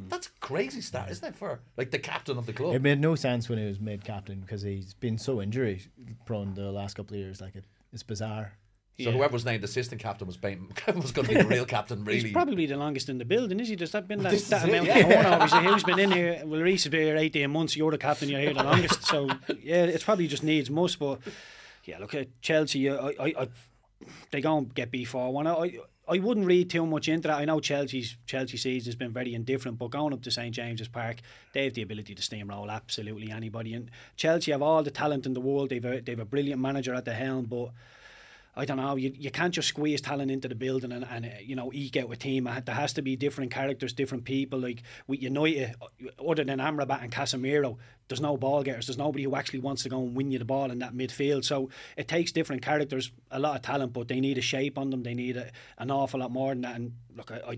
[0.08, 1.36] That's a crazy stat, isn't it?
[1.36, 2.74] For like the captain of the club.
[2.74, 5.82] It made no sense when he was made captain because he's been so injury
[6.26, 7.40] prone the last couple of years.
[7.40, 8.52] Like it, it's bizarre.
[9.00, 9.12] So Yeah.
[9.12, 12.04] whoever was named assistant captain was being, was going to be the real captain.
[12.04, 13.76] Really, He's probably the longest in the building, is he?
[13.76, 14.98] There's that been that, This is that it, amount yeah.
[14.98, 15.06] of
[15.50, 15.60] turnover.
[15.60, 16.42] He's- Who's been in here?
[16.44, 17.76] Well, Reece has been here 18 months.
[17.76, 18.28] You're the captain.
[18.28, 19.04] You're here the longest.
[19.04, 19.26] So
[19.62, 20.98] yeah, it's probably just needs most.
[20.98, 21.20] But
[21.84, 22.90] yeah, look at Chelsea.
[22.90, 23.48] I, I, I
[24.32, 25.46] they go and get B four one.
[25.46, 25.78] I, I
[26.16, 27.38] wouldn't read too much into that.
[27.38, 30.88] I know Chelsea's Chelsea season has been very indifferent, but going up to St James's
[30.88, 31.16] Park,
[31.52, 33.74] they have the ability to steamroll absolutely anybody.
[33.74, 35.68] And Chelsea have all the talent in the world.
[35.68, 37.70] They've a, they've a brilliant manager at the helm, but.
[38.58, 38.96] I don't know.
[38.96, 41.98] You, you can't just squeeze talent into the building and, and uh, you know eke
[41.98, 42.50] out a team.
[42.64, 44.58] There has to be different characters, different people.
[44.58, 47.76] Like with United, uh, other than Amrabat and Casemiro,
[48.08, 48.88] there's no ball getters.
[48.88, 51.44] There's nobody who actually wants to go and win you the ball in that midfield.
[51.44, 54.90] So it takes different characters, a lot of talent, but they need a shape on
[54.90, 55.04] them.
[55.04, 56.74] They need a, an awful lot more than that.
[56.74, 57.56] And look, I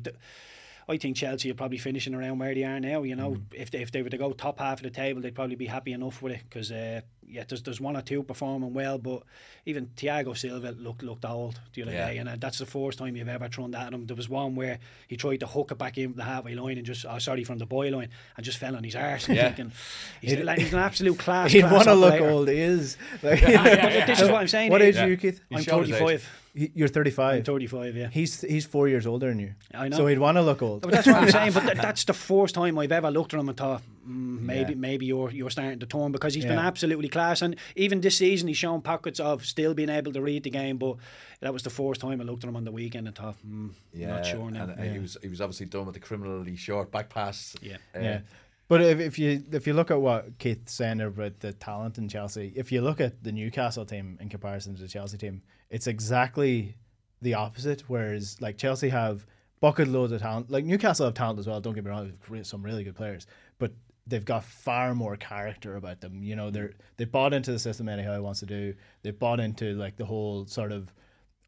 [0.91, 3.05] I think Chelsea are probably finishing around where they are now.
[3.05, 5.35] You know, if they, if they were to go top half of the table, they'd
[5.35, 8.75] probably be happy enough with it because uh, yeah, there's there's one or two performing
[8.75, 9.23] well, but
[9.67, 12.09] even Thiago Silva looked looked old the other Yeah.
[12.11, 14.07] day, and uh, that's the first time you've ever thrown that at him.
[14.07, 14.79] There was one where
[15.09, 17.59] he tried to hook it back in the halfway line and just oh, sorry from
[17.59, 19.29] the boy line and just fell on his arse.
[19.41, 19.49] Yeah.
[19.53, 19.73] thinking
[20.21, 21.53] he's, like, he's an absolute class.
[21.53, 22.31] He'd want to look operator.
[22.31, 22.49] old.
[22.49, 22.97] He is.
[23.23, 24.71] Like, But this is what I'm saying.
[24.71, 25.41] What age He- are you, Keith?
[25.53, 25.99] I'm showed his age.
[25.99, 26.37] 35.
[26.75, 27.37] You're 35.
[27.39, 27.97] I'm 35.
[27.97, 28.09] Yeah.
[28.09, 29.55] He's he's four years older than you.
[29.73, 29.99] I know.
[29.99, 30.81] So he'd want to look old.
[30.83, 31.53] But that's what I'm saying.
[31.53, 34.79] But th- that's the first time I've ever looked at him and thought, maybe Yeah.
[34.79, 37.43] maybe you're you're starting to turn because he's been absolutely class.
[37.43, 40.77] And even this season, he's shown pockets of still being able to read the game.
[40.79, 40.97] But
[41.41, 43.71] that was the first time I looked at him on the weekend and thought, mm,
[43.93, 44.65] yeah, not sure now.
[44.65, 47.55] and uh, he was he was obviously done with the criminally short back pass.
[47.63, 47.77] Yeah.
[47.95, 48.21] Uh, yeah.
[48.69, 52.09] But if, if you if you look at what Keith's saying about the talent in
[52.09, 55.87] Chelsea, if you look at the Newcastle team in comparison to the Chelsea team, it's
[55.89, 56.77] exactly
[57.21, 57.83] the opposite.
[57.89, 59.27] Whereas like Chelsea have
[59.61, 61.61] bucket loads of talent, like Newcastle have talent as well.
[61.61, 63.27] Don't get me wrong, they've some really good players,
[63.59, 63.73] but
[64.07, 66.23] they've got far more character about them.
[66.23, 68.75] You know, they're they bought into the system Eddie Howe wants to do.
[69.03, 70.93] They've bought into like the whole sort of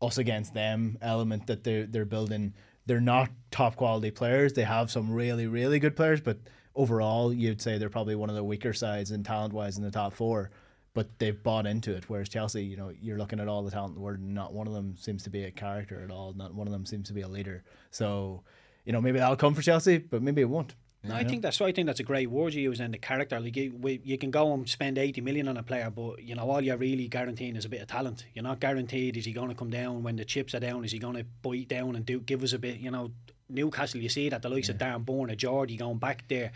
[0.01, 2.55] us against them element that they're they're building.
[2.87, 4.55] They're not top quality players.
[4.55, 6.39] They have some really really good players, but
[6.75, 9.91] overall, you'd say they're probably one of the weaker sides in talent wise in the
[9.91, 10.51] top four.
[10.95, 12.11] But they've bought into it.
[12.11, 14.53] Whereas Chelsea, you know, you're looking at all the talent in the world, and not
[14.53, 16.35] one of them seems to be a character at all.
[16.35, 17.65] Not one of them seems to be a leader.
[17.91, 18.43] So,
[18.85, 20.75] you know, maybe that'll come for Chelsea, but maybe it won't.
[21.05, 23.41] No, I think that's I think that's a great word you use and the character.
[23.41, 26.37] Like you, we, you can go and spend eighty million on a player, but you
[26.37, 28.25] know all you're really guaranteeing is a bit of talent.
[28.35, 30.85] You're not guaranteed is he going to come down when the chips are down.
[30.85, 32.79] Is he going to bite down and do give us a bit?
[32.79, 33.11] You know,
[33.49, 34.01] Newcastle.
[34.01, 36.53] You see that the likes of Dan Burn, or Geordie going back there,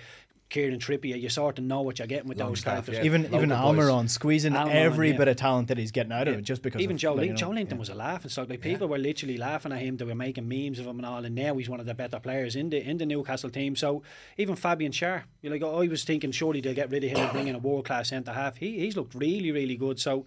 [0.49, 1.21] Kieran Trippier.
[1.21, 2.97] You sort of know what you're getting with those Longstaff, characters.
[2.99, 3.05] yeah.
[3.05, 3.59] even local even boys.
[3.59, 5.17] Almiron squeezing Almiron, every yeah.
[5.17, 7.19] bit of talent that he's getting out of it just because even of, Joe, like,
[7.19, 7.81] Lin- you know, Joe Linton yeah.
[7.81, 8.49] was a laughing stock.
[8.49, 9.97] Like people were literally laughing at him.
[9.97, 11.25] They were making memes of him and all.
[11.25, 13.75] And now he's one of the better players in the in the Newcastle team.
[13.75, 14.03] So
[14.37, 17.19] even Fabian Schär, you're like, oh, I was thinking surely they'll get rid of him
[17.19, 18.57] and bring in a world class centre half.
[18.57, 19.99] He he's looked really really good.
[19.99, 20.27] So.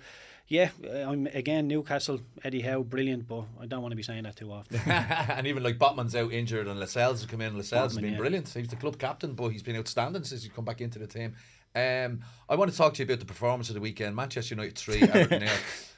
[0.50, 2.22] Yeah, uh, I'm again Newcastle.
[2.44, 4.80] Eddie Howe, brilliant, but I don't want to be saying that too often.
[4.92, 7.56] and even like Botman's out injured and Lascelles has come in.
[7.56, 8.18] Lascelles has been yeah.
[8.18, 8.50] brilliant.
[8.50, 11.36] He's the club captain, but he's been outstanding since he's come back into the team.
[11.76, 14.16] Um, I want to talk to you about the performance of the weekend.
[14.16, 15.52] Manchester United three, Everton nil.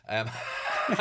[0.09, 0.29] Um,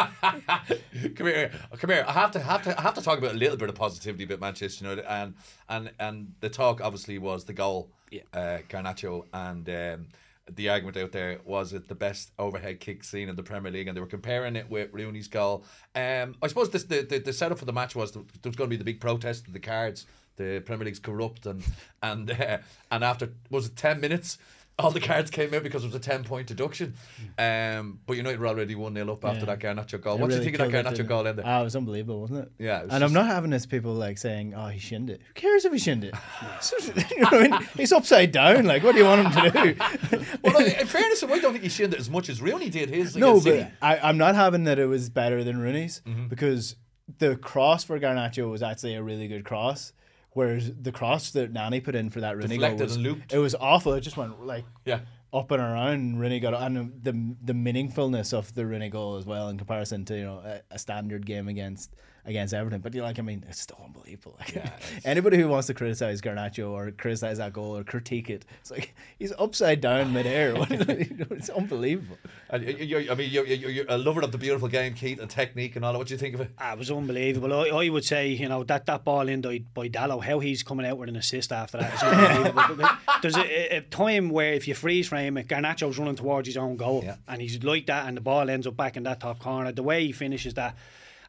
[1.17, 2.05] come here, come here.
[2.07, 4.23] I have to have to I have to talk about a little bit of positivity
[4.25, 5.35] about Manchester United, and
[5.69, 8.23] and and the talk obviously was the goal, Yeah.
[8.33, 10.07] uh, Garnacho, and um,
[10.55, 13.89] the argument out there was it the best overhead kick seen in the Premier League,
[13.89, 15.65] and they were comparing it with Rooney's goal.
[15.95, 18.69] Um, I suppose this, the, the the setup for the match was there was going
[18.69, 20.07] to be the big protest of the cards.
[20.37, 21.63] The Premier League's corrupt, and
[22.03, 22.59] and uh,
[22.91, 24.39] and after was it ten minutes.
[24.81, 26.95] All the cards came out because it was a 10 point deduction.
[27.39, 29.45] Um, but United were already 1 0 up after Yeah.
[29.55, 30.17] that Garnacho goal.
[30.17, 31.45] It what do really you think of that Garnacho goal in there?
[31.47, 32.53] Ah, it was unbelievable, wasn't it?
[32.59, 35.33] Yeah, it and I'm not having this people like saying, "Oh, he shinned it." Who
[35.35, 36.15] cares if he shinned it?
[37.11, 37.69] you know I mean?
[37.77, 38.65] He's upside down.
[38.67, 40.25] Like, what do you want him to do?
[40.43, 43.17] well, in fairness, I don't think he shinned it as much as Rooney did his.
[43.17, 43.67] no, but City.
[43.81, 46.29] I, I'm not having that it was better than Rooney's Mm-hmm.
[46.29, 46.77] because
[47.19, 49.93] the cross for Garnacho was actually a really good cross.
[50.33, 52.97] Whereas the cross that Nani put in for that Rooney goal was,
[53.33, 53.95] it was awful.
[53.95, 55.01] It just went like Yeah.
[55.33, 56.19] up and around.
[56.21, 60.17] Rooney got and the the meaningfulness of the Rooney goal as well in comparison to
[60.17, 61.95] you know a, a standard game against
[62.27, 62.81] against Everton.
[62.81, 64.37] But you know, like I mean, it's still unbelievable.
[64.39, 64.65] Like,
[65.05, 68.95] anybody who wants to criticize Garnacho or criticize that goal or critique it, it's like
[69.19, 70.55] he's upside down midair.
[70.71, 72.19] it's unbelievable.
[72.51, 75.21] And you- you- I mean, you're, you're, you're a lover of the beautiful game, Keith,
[75.21, 75.99] and technique and all that.
[75.99, 76.51] What do you think of it?
[76.59, 77.53] Ah, it was unbelievable.
[77.53, 80.63] I, I would say, you know, that, that ball in by, by Dalot, how he's
[80.63, 82.89] coming out with an assist after that is unbelievable.
[83.23, 86.77] There's a, a time where if you freeze frame it, Garnacho's running towards his own
[86.77, 87.17] goal, Yeah.
[87.29, 89.73] and he's like that, and the ball ends up back in that top corner.
[89.73, 90.77] The way he finishes that,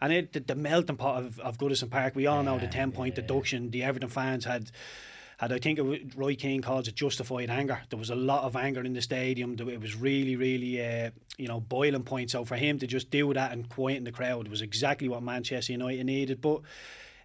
[0.01, 2.91] and it, the, the melting pot of, of Goodison Park, we all know the 10
[2.91, 3.69] point deduction.
[3.69, 4.71] The Everton fans had.
[5.37, 7.81] Had I think it was, Roy Keane calls it justified anger.
[7.89, 9.55] There was a lot of anger in the stadium.
[9.59, 12.29] It was really, really, uh, you know, boiling point.
[12.29, 15.71] So for him to just do that and quieten the crowd was exactly what Manchester
[15.71, 16.41] United needed.
[16.41, 16.61] But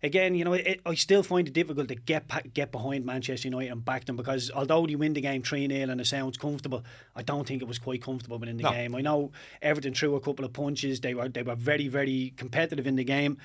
[0.06, 3.70] again, you know, it, I still find it difficult to get get behind Manchester United
[3.72, 6.82] and back them because although you win the game 3 0 and it sounds comfortable,
[7.14, 8.70] I don't think it was quite comfortable within the No.
[8.72, 8.94] game.
[8.94, 11.00] I know Everton threw a couple of punches.
[11.00, 13.36] They were they were very very competitive in the game.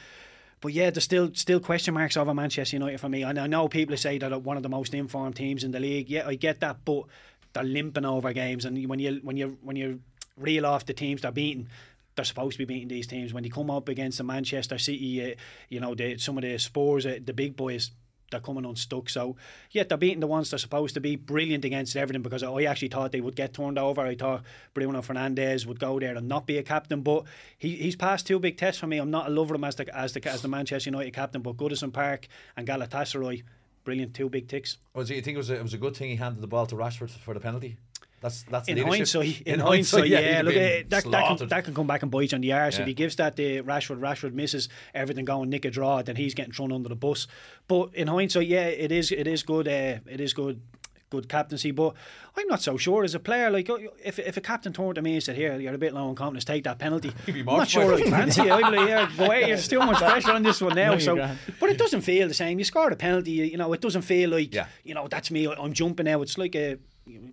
[0.62, 3.24] But yeah, there's still still question marks over Manchester United for me.
[3.24, 5.80] And I know people say that they're one of the most informed teams in the
[5.80, 6.07] league.
[6.09, 7.05] Yeah, I get that, but
[7.53, 8.64] they're limping over games.
[8.66, 10.01] And when you when you when you
[10.38, 11.68] reel off the teams they're beating,
[12.16, 13.34] they're supposed to be beating these teams.
[13.34, 15.36] When they come up against the Manchester City, uh,
[15.70, 17.91] you know, the, some of the Spurs, uh, the big boys,
[18.32, 19.09] they're coming unstuck.
[19.09, 19.36] So,
[19.72, 21.18] yeah, they're beating the ones they're supposed to be.
[21.18, 24.01] Brilliant against everything because I actually thought they would get turned over.
[24.01, 24.43] I thought
[24.74, 27.26] Bruno Fernandes would go there and not be a captain, but
[27.57, 28.97] he, he's passed two big tests for me.
[28.97, 31.41] I'm not a lover of him as the, as the, as the Manchester United captain,
[31.41, 33.43] but Goodison Park and Galatasaray,
[33.84, 34.78] brilliant, two big ticks.
[34.93, 36.47] Was it, you think it was, a, it was a good thing he handed the
[36.47, 37.78] ball to Rashford for the penalty?
[38.22, 39.22] That's that's In leadership.
[39.24, 42.04] hindsight, in, hindsight, he'd yeah, look, been eh, that, that, can, that can come back
[42.04, 42.76] and bite you on the arse.
[42.76, 42.82] Yeah.
[42.82, 46.34] If he gives that to Rashford, Rashford misses everything going nick a draw, then he's
[46.36, 47.28] getting thrown under the bus.
[47.68, 49.68] But in hindsight, yeah, it is it is good.
[49.68, 50.62] Uh, it is good.
[51.10, 51.94] Good captaincy, but
[52.38, 53.50] I'm not so sure as a player.
[53.50, 55.94] Like, uh, if if a captain turned to me and said, "Here, you're a bit
[55.94, 57.96] low on confidence, take that penalty," I'm not sure.
[57.96, 58.50] I'd fancy it.
[58.50, 59.44] I'd be like, "Yeah, go away.
[59.48, 61.38] There's too much pressure on this one now." No, so, grand.
[61.60, 62.60] but it doesn't feel the same.
[62.60, 63.74] You scored a penalty, you know.
[63.74, 64.68] It doesn't feel like, Yeah.
[64.86, 65.48] you know, that's me.
[65.50, 66.22] I'm jumping now.
[66.22, 66.78] It's like a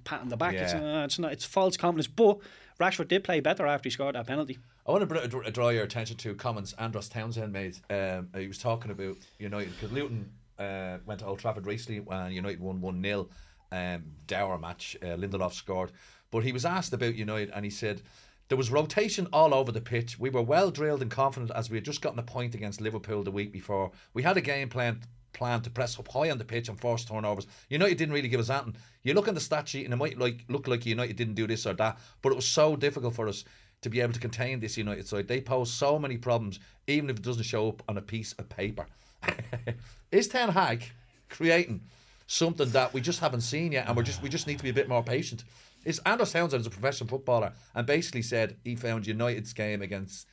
[0.04, 0.54] pat on the back.
[0.54, 1.32] It's, uh, it's not.
[1.32, 2.06] It's false confidence.
[2.06, 2.38] But
[2.80, 4.58] Rashford did play better after he scored that penalty.
[4.86, 7.76] I want to draw your attention to comments Andros Townsend made.
[7.90, 12.34] Um, he was talking about United because Luton uh, went to Old Trafford recently and
[12.34, 13.28] United won 1 0.
[13.70, 15.92] Um, dour match, uh, Lindelof scored.
[16.30, 18.00] But he was asked about United and he said,
[18.48, 20.18] There was rotation all over the pitch.
[20.18, 23.22] We were well drilled and confident as we had just gotten a point against Liverpool
[23.22, 23.90] the week before.
[24.14, 25.02] We had a game plan
[25.32, 27.46] plan to press up high on the pitch and force turnovers.
[27.68, 28.76] United didn't really give us anything.
[29.02, 31.46] You look on the stat sheet and it might like look like United didn't do
[31.46, 33.44] this or that, but it was so difficult for us
[33.82, 35.28] to be able to contain this United side.
[35.28, 38.48] They pose so many problems, even if it doesn't show up on a piece of
[38.48, 38.86] paper.
[40.12, 40.84] Is Ten Hag
[41.28, 41.82] creating
[42.26, 44.70] something that we just haven't seen yet, and we're just we just need to be
[44.70, 45.44] a bit more patient?
[45.84, 50.26] Is Andros Townsend is a professional footballer and basically said he found United's game against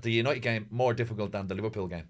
[0.00, 2.08] the United game more difficult than the Liverpool game.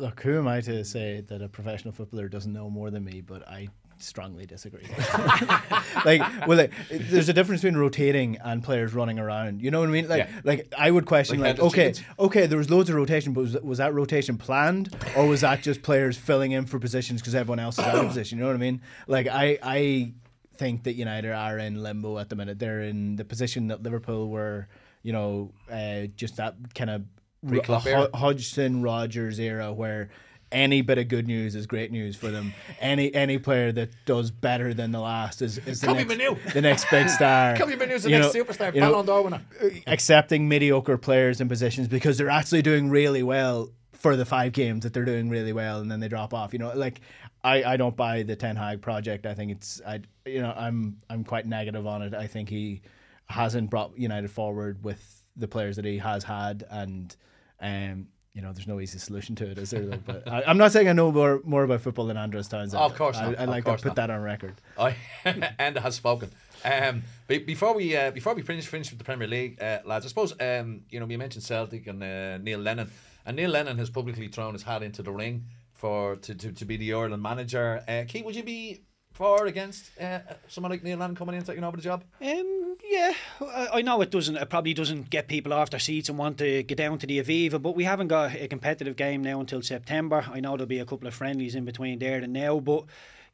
[0.00, 3.20] Look, who am I to say that a professional footballer doesn't know more than me?
[3.20, 3.66] But I
[3.98, 4.84] strongly disagree.
[6.04, 9.60] like, well, like, there's a difference between rotating and players running around.
[9.60, 10.08] You know what I mean?
[10.08, 10.40] Like, Yeah.
[10.44, 12.06] like I would question, Like like, okay, chickens.
[12.16, 15.62] okay, there was loads of rotation, but was, was that rotation planned or was that
[15.62, 18.38] just players filling in for positions because everyone else is out of position?
[18.38, 18.80] You know what I mean?
[19.08, 20.12] Like, I, I
[20.58, 22.60] think that United are in limbo at the minute.
[22.60, 24.68] They're in the position that Liverpool were,
[25.02, 27.02] you know, uh, just that kind of
[27.46, 28.08] Pre-Klopp era.
[28.14, 30.10] Hodgson Rodgers era where
[30.50, 32.54] any bit of good news is great news for them.
[32.80, 36.90] Any any player that does better than the last is, is the, next, the next
[36.90, 37.54] big star.
[37.56, 39.42] Kobbie Mainoo's the You next know- superstar, you know, Ballon d'Or winner.
[39.62, 44.52] Uh, accepting mediocre players in positions because they're actually doing really well for the five
[44.52, 46.52] games that they're doing really well and then they drop off.
[46.52, 47.00] You know, like
[47.44, 49.26] I, I don't buy the Ten Hag project.
[49.26, 52.14] I think it's I you know I'm I'm quite negative on it.
[52.14, 52.80] I think he
[53.26, 57.14] hasn't brought United forward with the players that he has had and
[57.60, 59.84] um you know, there's no easy solution to it, is there?
[59.84, 59.96] Though?
[59.96, 62.80] But I, I'm not saying I know more more about football than Andros Townsend.
[62.80, 63.40] Of course I, not.
[63.40, 64.06] I like course to put not.
[64.06, 64.54] that on record.
[64.78, 64.94] I
[65.24, 66.30] Enda has spoken.
[66.64, 70.06] Um, be- before we uh, before we finish finish with the Premier League, uh, lads,
[70.06, 72.90] I suppose um, you know we mentioned Celtic and uh, Neil Lennon,
[73.26, 76.64] and Neil Lennon has publicly thrown his hat into the ring for to, to, to
[76.64, 77.82] be the Ireland manager.
[77.88, 78.82] Uh, Keith, would you be
[79.18, 82.04] for or against uh, someone like Neil Lennon coming in and taking over the job?
[82.22, 84.36] Um, yeah, I, I know it doesn't.
[84.36, 87.20] It probably doesn't get people off their seats and want to get down to the
[87.20, 87.60] Aviva.
[87.60, 90.24] But we haven't got a competitive game now until September.
[90.32, 92.84] I know there'll be a couple of friendlies in between there and now, but.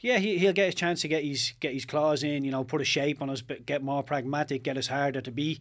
[0.00, 2.62] Yeah, he, he'll get his chance to get his get his claws in, you know,
[2.62, 5.60] put a shape on us, but get more pragmatic, get us harder to be.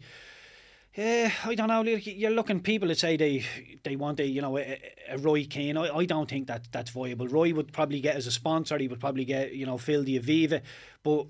[0.94, 1.82] Yeah, I don't know.
[1.82, 3.44] You're looking people that say they
[3.82, 4.80] they want a you know a,
[5.10, 5.76] a Roy Keane.
[5.76, 7.26] I, I don't think that that's viable.
[7.26, 8.78] Roy would probably get as a sponsor.
[8.78, 10.62] He would probably get you know fill the Aviva,
[11.02, 11.26] but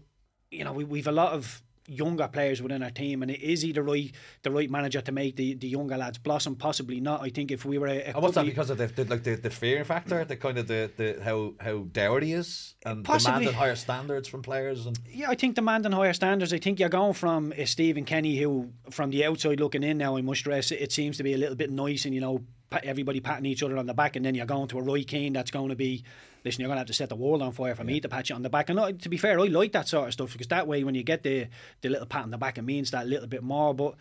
[0.50, 3.72] you know we we've a lot of younger players within our team, and is he
[3.72, 4.12] the right
[4.42, 6.56] the right manager to make the, the younger lads blossom?
[6.56, 7.22] Possibly not.
[7.22, 9.22] I think if we were a, a and what's that because of the, the like
[9.22, 11.84] the, the fear factor, the kind of the, the how how
[12.18, 13.32] he is, and Possibly.
[13.32, 16.52] demanding higher standards from players, and yeah, I think demanding higher standards.
[16.52, 20.16] I think you're going from a Stephen Kenny who, from the outside looking in, now
[20.16, 22.44] I must stress, it, it seems to be a little bit nice, and you know
[22.82, 25.32] everybody patting each other on the back, and then you're going to a Roy Keane
[25.32, 26.04] that's going to be
[26.44, 27.86] listen, you're going to have to set the world on fire for yeah.
[27.86, 28.68] me to pat you on the back.
[28.68, 30.94] And uh, to be fair, I like that sort of stuff because that way, when
[30.94, 31.46] you get the
[31.80, 33.74] the little pat on the back, it means that little bit more.
[33.74, 33.94] But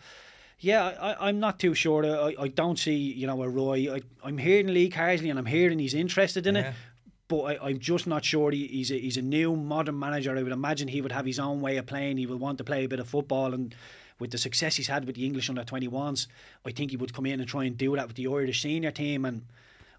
[0.60, 2.04] yeah, I, I'm not too sure.
[2.04, 3.94] I, I don't see, you know, a Roy.
[3.94, 6.68] I, I'm hearing Lee Carsley and I'm hearing he's interested in yeah.
[6.68, 6.74] it.
[7.26, 10.36] But I, I'm just not sure he, he's a, he's a new modern manager.
[10.36, 12.18] I would imagine he would have his own way of playing.
[12.18, 13.74] He will want to play a bit of football and
[14.18, 16.26] with the success he's had with the English under 21s,
[16.64, 18.90] I think he would come in and try and do that with the Irish senior
[18.90, 19.46] team and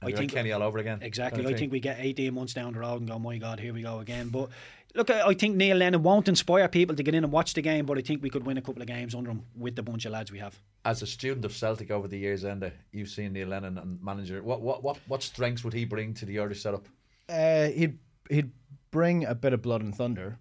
[0.01, 0.99] I think Kenny all over again.
[1.01, 1.45] Exactly.
[1.45, 3.81] I think we get 18 months down the road and go, my God, here we
[3.81, 4.29] go again.
[4.29, 4.49] But
[4.93, 7.85] look, I think Neil Lennon won't inspire people to get in and watch the game,
[7.85, 10.05] but I think we could win a couple of games under him with the bunch
[10.05, 10.59] of lads we have.
[10.83, 14.41] As a student of Celtic over the years, Enda, you've seen Neil Lennon and manager.
[14.43, 16.87] What what what what strengths would he bring to the Irish setup?
[17.27, 17.97] Uh, he'd
[18.29, 18.51] he'd
[18.91, 20.37] bring a bit of blood and thunder.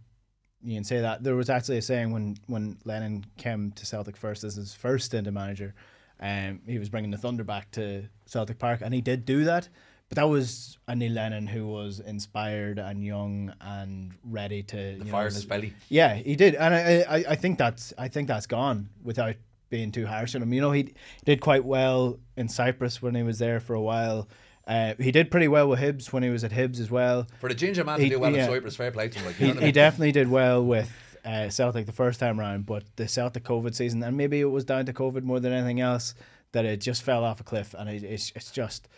[0.64, 4.16] You can say that there was actually a saying when when Lennon came to Celtic
[4.16, 5.74] first as his first stint as manager
[6.20, 9.68] um, he was bringing the Thunder back to Celtic Park, and he did do that.
[10.08, 15.04] But that was a Neil Lennon who was inspired and young and ready to the
[15.06, 15.74] fire know, in his belly.
[15.88, 19.36] Yeah, he did, and I, I, I think that's I think that's gone without
[19.70, 20.52] being too harsh on him.
[20.52, 20.94] You know, he
[21.24, 24.28] did quite well in Cyprus when he was there for a while.
[24.66, 27.26] Uh, he did pretty well with Hibs when he was at Hibs as well.
[27.40, 29.26] For the ginger man he, to do well yeah, in Cyprus, fair play to him.
[29.26, 33.06] Like, he, he definitely did well with uh, Celtic the first time around, but the
[33.06, 36.14] Celtic COVID season, and maybe it was down to COVID more than anything else,
[36.52, 38.88] that it just fell off a cliff, and it, it's it's just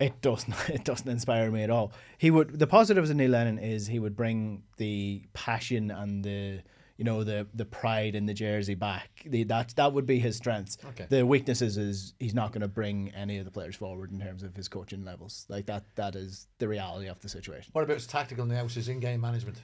[0.00, 1.92] it doesn't it doesn't inspire me at all.
[2.18, 6.60] He would the positives of Neil Lennon is he would bring the passion and the
[7.02, 9.24] you know the the pride in the jersey back.
[9.26, 10.78] The, that that would be his strengths.
[10.90, 11.06] Okay.
[11.08, 14.44] The weaknesses is he's not going to bring any of the players forward in terms
[14.44, 15.44] of his coaching levels.
[15.48, 17.70] Like that that is the reality of the situation.
[17.72, 18.68] What about his tactical now?
[18.68, 19.60] His in-game management.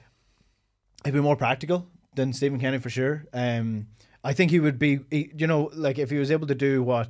[1.05, 3.25] He'd be more practical than Stephen Kenny for sure.
[3.31, 3.87] Um,
[4.21, 6.83] I think he would be, he, you know, like if he was able to do
[6.83, 7.09] what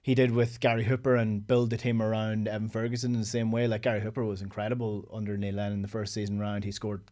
[0.00, 3.52] he did with Gary Hooper and build the team around Evan Ferguson in the same
[3.52, 3.68] way.
[3.68, 6.64] Like Gary Hooper was incredible under Neil Lennon the first season round.
[6.64, 7.02] He scored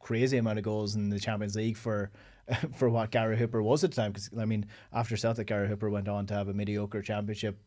[0.00, 2.10] crazy amount of goals in the Champions League for
[2.76, 4.12] for what Gary Hooper was at the time.
[4.12, 7.58] Because I mean, after Celtic, Gary Hooper went on to have a mediocre Championship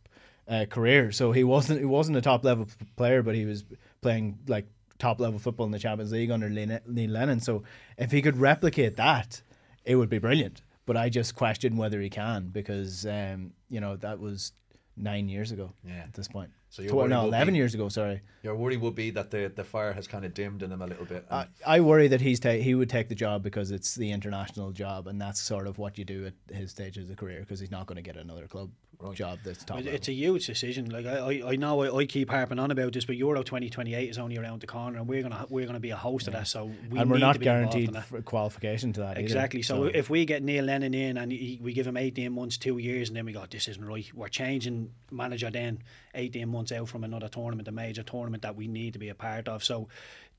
[0.48, 1.12] uh, career.
[1.12, 3.64] So he wasn't he wasn't a top level player, but he was
[4.02, 4.68] playing like
[4.98, 7.40] top level football in the Champions League under Neil Lennon.
[7.40, 7.64] So
[7.98, 9.42] if he could replicate that,
[9.86, 10.62] it would be brilliant.
[10.86, 14.54] But I just question whether he can because um, you know that was
[14.98, 15.72] nine years ago.
[15.86, 16.04] Yeah.
[16.04, 16.52] At this point.
[16.70, 17.90] So you're no, eleven be, years ago.
[17.90, 18.22] Sorry.
[18.44, 20.88] Your worry would be that the, the fire has kind of dimmed in him a
[20.88, 21.26] little bit.
[21.30, 24.72] I, I worry that he's ta- he would take the job because it's the international
[24.72, 27.60] job, and that's sort of what you do at his stage of the career because
[27.60, 29.16] he's not going to get another club right.
[29.16, 29.80] job that's top.
[29.80, 30.90] It's a huge decision.
[30.90, 33.96] Like I, I, know I, I, keep harping on about this, but Euro twenty twenty
[33.96, 36.34] eight is only around the corner, and we're gonna we're gonna be a host yeah.
[36.34, 36.48] of that.
[36.48, 37.96] So we and we're not guaranteed
[38.26, 39.18] qualification to that.
[39.18, 39.60] Exactly.
[39.60, 42.34] Either, so, so, if we get Neil Lennon in and he, we give him eighteen
[42.34, 44.06] months, two years, and then we go, this isn't right.
[44.14, 45.80] We're changing manager then
[46.14, 49.16] eighteen months out from another tournament, a major tournament that we need to be a
[49.16, 49.64] part of.
[49.64, 49.88] So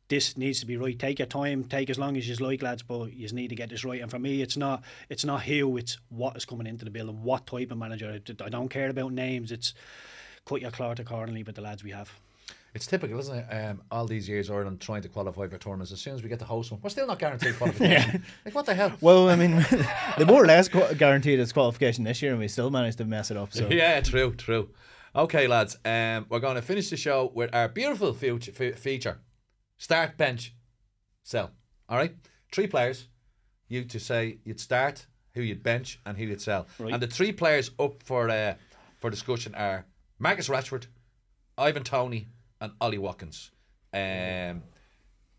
[0.08, 0.98] this needs to be right.
[0.98, 3.70] Take your time, take as long as you like, lads, but you need to get
[3.70, 4.02] this right.
[4.02, 7.22] And for me, it's not it's not who, it's what is coming into the building,
[7.22, 8.20] what type of manager.
[8.44, 9.52] I don't care about names.
[9.52, 9.72] It's
[10.44, 12.12] cut your cloth accordingly with the lads we have.
[12.72, 13.46] It's typical, isn't it?
[13.52, 15.90] Um, all these years Ireland trying to qualify for tournaments.
[15.90, 18.10] As soon as we get the host one, we're still not guaranteed qualification.
[18.24, 18.30] yeah.
[18.44, 18.92] Like what the hell?
[19.00, 19.64] Well, I mean,
[20.18, 23.30] they more or less guaranteed its qualification this year, and we still managed to mess
[23.30, 23.52] it up.
[23.52, 24.68] So yeah, true, true.
[25.14, 29.18] Okay, lads, um, we're going to finish the show with our beautiful future, f- feature
[29.76, 30.54] Start, bench,
[31.22, 31.52] sell.
[31.88, 32.14] All right?
[32.52, 33.08] Three players.
[33.66, 36.66] You to say you'd start, who you'd bench, and who you'd sell.
[36.78, 36.92] Right.
[36.92, 38.54] And the three players up for uh,
[38.98, 39.86] for discussion are
[40.18, 40.86] Marcus Rashford,
[41.56, 42.28] Ivan Toney,
[42.60, 43.52] and Ollie Watkins.
[43.94, 44.62] Um,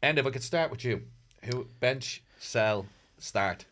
[0.02, 1.04] and if I could start with you,
[1.44, 2.88] who bench, sell,
[3.20, 3.66] start.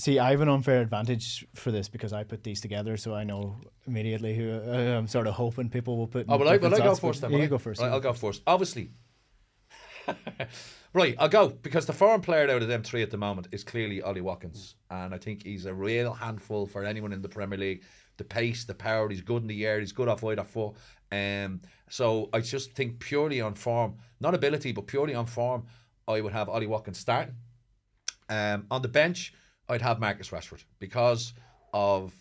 [0.00, 3.24] See, I have an unfair advantage for this because I put these together, so I
[3.24, 6.26] know immediately who uh, I'm sort of hoping people will put.
[6.26, 7.20] Oh, well, I, well, I go first.
[7.20, 7.82] Then, you go first.
[7.82, 8.42] Right, I'll go first.
[8.46, 8.92] Obviously,
[10.92, 13.62] Right, I'll go because the foreign player out of them three at the moment is
[13.62, 17.58] clearly Ollie Watkins, and I think he's a real handful for anyone in the Premier
[17.58, 17.84] League.
[18.16, 20.74] The pace, the power, he's good in the air, he's good off either foot.
[21.12, 25.66] Um, so I just think purely on form, not ability, but purely on form,
[26.08, 27.36] I would have Ollie Watkins starting.
[28.28, 29.32] Um, on the bench,
[29.70, 31.32] I'd have Marcus Rashford because
[31.72, 32.12] of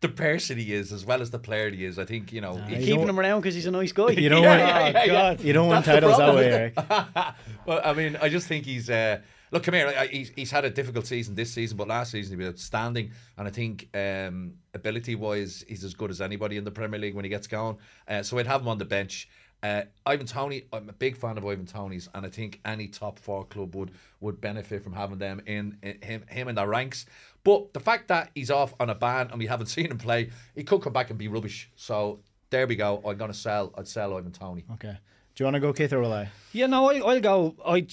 [0.00, 1.98] the person he is as well as the player he is.
[1.98, 2.56] I think you know.
[2.68, 4.10] he- you Keeping him around because he's a nice guy.
[4.10, 5.12] You don't Yeah, want yeah, yeah.
[5.12, 5.40] God.
[5.40, 6.74] you don't That's the titles that way, Eric.
[7.66, 8.88] well, I mean, I just think he's.
[8.88, 9.20] Uh,
[9.52, 9.88] look, come here.
[9.96, 13.10] I- He's, he's had a difficult season this season, but last season he was outstanding.
[13.36, 17.14] And I think um, ability wise, he's as good as anybody in the Premier League
[17.14, 17.76] when he gets going.
[18.08, 19.28] Uh, so I'd have him on the bench.
[19.62, 23.18] Uh, Ivan Toney, I'm a big fan of Ivan Toney's, and I think any top
[23.18, 23.90] four club would
[24.20, 27.06] would benefit from having them in, in him him in their ranks.
[27.44, 30.30] But the fact that he's off on a ban and we haven't seen him play,
[30.54, 31.70] he could come back and be rubbish.
[31.76, 33.02] So there we go.
[33.04, 33.72] I'm gonna sell.
[33.76, 34.64] I'd sell Ivan Toney.
[34.74, 34.96] Okay.
[35.34, 36.28] Do you want to go, Keith, or will I?
[36.52, 37.54] Yeah, no, I, I'll go.
[37.64, 37.86] I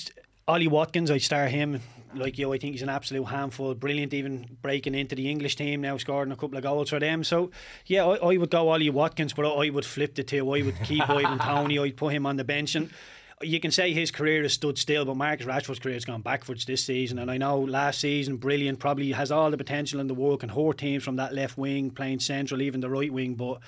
[0.47, 1.11] Ollie Watkins.
[1.11, 1.81] I star him.
[2.19, 3.73] Like you, I think he's an absolute handful.
[3.73, 7.23] Brilliant, even breaking into the English team now, scoring a couple of goals for them.
[7.23, 7.51] So
[7.85, 10.53] yeah, I, I would go Ollie Watkins, but I, I would flip the two.
[10.53, 11.79] I would keep Ivan Toney.
[11.79, 12.89] I'd put him on the bench and.
[13.43, 16.65] You can say his career has stood still, but Marcus Rashford's career has gone backwards
[16.65, 17.19] this season.
[17.19, 20.49] And I know last season, brilliant, probably has all the potential in the world, can
[20.49, 23.35] hurt teams from that left wing, playing central, even the right wing.
[23.35, 23.59] But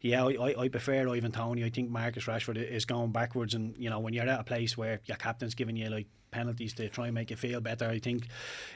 [0.00, 1.64] yeah, I, I, I prefer Ivan Toney.
[1.64, 4.76] I think Marcus Rashford is going backwards, and you know when you're at a place
[4.76, 7.98] where your captain's giving you like penalties to try and make you feel better, I
[7.98, 8.28] think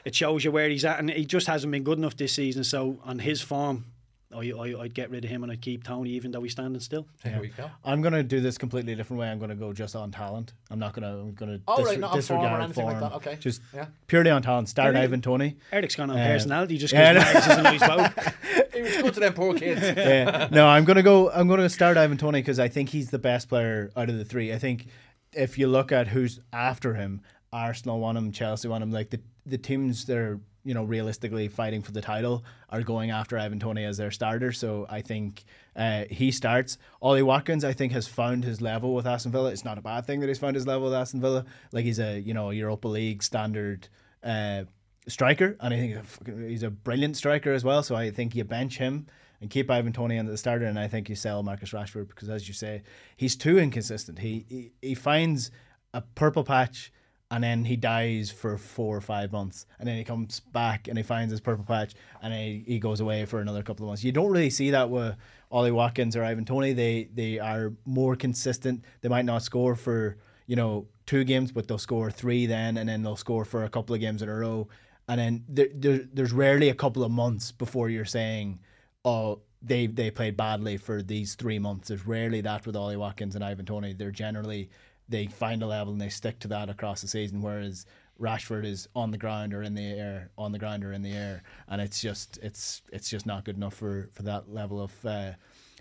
[0.05, 2.63] it shows you where he's at, and he just hasn't been good enough this season.
[2.63, 3.85] So on his form,
[4.33, 6.79] I, I I'd get rid of him and I'd keep Toney, even though he's standing
[6.79, 7.05] still.
[7.23, 7.69] There we go.
[7.83, 9.29] I'm gonna do this completely different way.
[9.29, 10.53] I'm gonna go just on talent.
[10.69, 11.19] I'm not gonna.
[11.19, 13.11] I'm gonna Oh, dis- right, not on form or disregard anything like that.
[13.13, 13.35] Okay.
[13.39, 13.85] Just Yeah.
[14.07, 14.69] purely on talent.
[14.69, 15.03] Start Really?
[15.05, 15.57] Ivan Toney.
[15.71, 17.63] Eric's gone on Uh, personality just yeah, because I know.
[17.63, 18.73] Marcus is a nice bloke.
[18.73, 19.81] He was good to them poor kids.
[19.97, 20.47] yeah.
[20.51, 21.29] No, I'm gonna go.
[21.31, 24.25] I'm gonna start Ivan Toney because I think he's the best player out of the
[24.25, 24.53] three.
[24.53, 24.87] I think
[25.33, 27.21] if you look at who's after him,
[27.53, 28.91] Arsenal want him, Chelsea want him.
[28.91, 33.11] Like the the teams that are you know realistically fighting for the title are going
[33.11, 34.51] after Ivan Toney as their starter.
[34.51, 35.43] So I think
[35.75, 36.77] uh, he starts.
[37.01, 39.51] Ollie Watkins, I think, has found his level with Aston Villa.
[39.51, 41.45] It's not a bad thing that he's found his level with Aston Villa.
[41.71, 43.87] Like he's a you know Europa League standard.
[44.23, 44.65] Uh,
[45.07, 47.81] striker, and I think he's a brilliant striker as well.
[47.81, 49.07] So I think you bench him
[49.41, 52.29] and keep Ivan Toney on the starter, and I think you sell Marcus Rashford because,
[52.29, 52.83] as you say,
[53.17, 54.19] he's too inconsistent.
[54.19, 55.51] He he, he finds
[55.93, 56.93] a purple patch.
[57.31, 60.97] And then he dies for four or five months, and then he comes back and
[60.97, 64.03] he finds his purple patch, and he, he goes away for another couple of months.
[64.03, 65.15] You don't really see that with
[65.49, 66.73] Ollie Watkins or Ivan Toney.
[66.73, 68.83] They they are more consistent.
[68.99, 72.89] They might not score for you know two games, but they'll score three then, and
[72.89, 74.67] then they'll score for a couple of games in a row,
[75.07, 78.59] and then there, there there's rarely a couple of months before you're saying,
[79.05, 81.89] oh they they played badly for these three months.
[81.89, 83.93] There's rarely that with Ollie Watkins and Ivan Toney.
[83.93, 84.69] They're generally
[85.11, 87.85] they find a level and they stick to that across the season, whereas.
[88.19, 91.11] Rashford is on the ground or in the air, on the ground or in the
[91.11, 94.93] air, and it's just it's it's just not good enough for, for that level of
[95.03, 95.31] uh,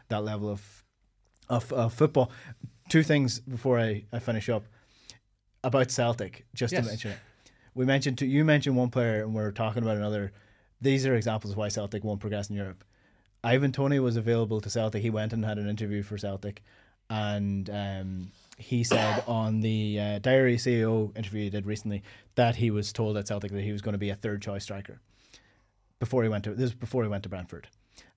[0.09, 0.83] that level of
[1.51, 2.33] of football.
[2.89, 4.63] Two things before I, I finish up
[5.63, 6.85] about Celtic, just Yes.
[6.85, 7.19] to mention it.
[7.75, 10.33] We mentioned two, you mentioned one player, and we're talking about another.
[10.81, 12.85] These are examples of why Celtic won't progress in Europe.
[13.45, 15.03] Ivan Toney was available to Celtic.
[15.03, 16.63] He went and had an interview for Celtic,
[17.11, 22.03] and um, he said on the uh, Diary CEO interview he did recently
[22.35, 24.65] that he was told at Celtic that he was going to be a third choice
[24.65, 25.01] striker
[25.99, 27.69] before he went to this was before he went to Brentford,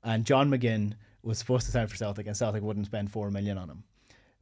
[0.04, 3.58] and John McGinn was supposed to sign for Celtic, and Celtic wouldn't spend four million
[3.58, 3.84] on him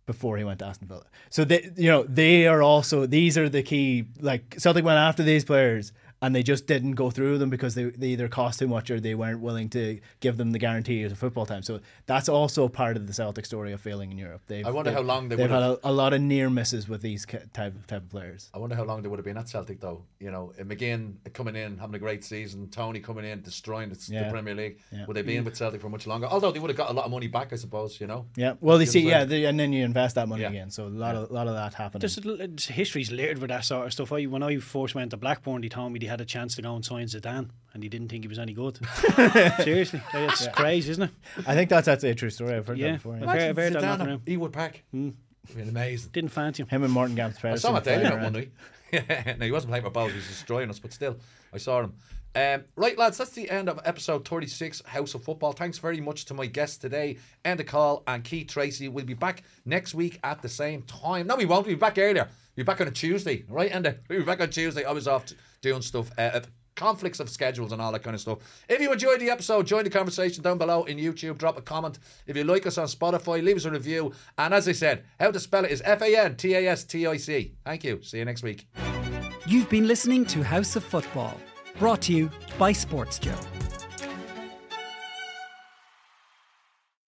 [0.06, 1.06] before he went to Aston Villa.
[1.30, 4.06] So they, you know, they are also these are the key.
[4.20, 5.92] Like Celtic went after these players,
[6.22, 9.00] and they just didn't go through them because they, they either cost too much or
[9.00, 11.64] they weren't willing to give them the guarantee of football time.
[11.64, 14.42] So that's also part of the Celtic story of failing in Europe.
[14.48, 16.22] They've, I wonder they've- how long they they've would had have- a, a lot of
[16.22, 18.50] near misses with these ca- type type of players.
[18.54, 20.04] I wonder how long they would have been at Celtic though.
[20.20, 24.28] You know, McGinn coming in, having a great season, Toney coming in, destroying the, the
[24.30, 24.80] Premier League.
[24.92, 25.06] Yeah.
[25.08, 26.28] Would they be in with Celtic for much longer?
[26.28, 28.00] Although they would have got a lot of money back, I suppose.
[28.00, 28.28] You know.
[28.36, 30.50] Yeah, well, they see, yeah, they, and then you invest that money Yeah.
[30.50, 30.70] again.
[30.70, 32.02] So a lot of a lot of that happened.
[32.04, 34.12] There's a- history's littered with that sort of stuff.
[34.12, 36.62] I, when I first went to Blackburn, they told me they had a chance to
[36.62, 38.78] go and sign Zidane, and he didn't think he was any good.
[39.64, 41.12] Seriously, it's crazy, isn't it?
[41.48, 42.56] I think that's actually a true story.
[42.56, 42.92] I've heard Yeah.
[42.92, 43.18] that before.
[43.18, 43.24] yeah.
[43.24, 44.20] I've heard- I've heard that Zidane knocking.
[44.40, 44.84] Ewood Park.
[44.94, 45.14] Mm.
[45.56, 46.12] been amazing.
[46.14, 46.70] Didn't fancy him.
[46.70, 48.24] Him and Morten Gamst I saw him at flying Daily around.
[48.24, 48.52] one night.
[49.40, 50.12] no, he wasn't playing for balls.
[50.12, 51.18] He was destroying us, but still,
[51.54, 51.94] I saw him.
[52.34, 55.52] Um, right, lads, that's the end of episode 36, House of Football.
[55.52, 58.88] Thanks very much to my guests today, Enda Call and Keith Treacy.
[58.90, 61.28] We'll be back next week at the same time.
[61.28, 61.66] No, we won't.
[61.66, 62.30] We'll be back earlier.
[62.56, 63.72] Be back on a Tuesday, right?
[64.10, 64.84] We'll be back on Tuesday.
[64.84, 65.26] I was off
[65.62, 66.12] doing stuff.
[66.18, 66.42] Uh,
[66.76, 68.40] conflicts of schedules and all that kind of stuff.
[68.68, 71.38] If you enjoyed the episode, join the conversation down below in YouTube.
[71.38, 72.00] Drop a comment.
[72.26, 74.14] If you like us on Spotify, leave us a review.
[74.38, 76.84] And as I said, how to spell it is F A N T A S
[76.84, 77.54] T I C.
[77.66, 78.02] Thank you.
[78.02, 78.68] See you next week.
[79.46, 81.38] You've been listening to House of Football,
[81.78, 83.61] brought to you by SportsJOE.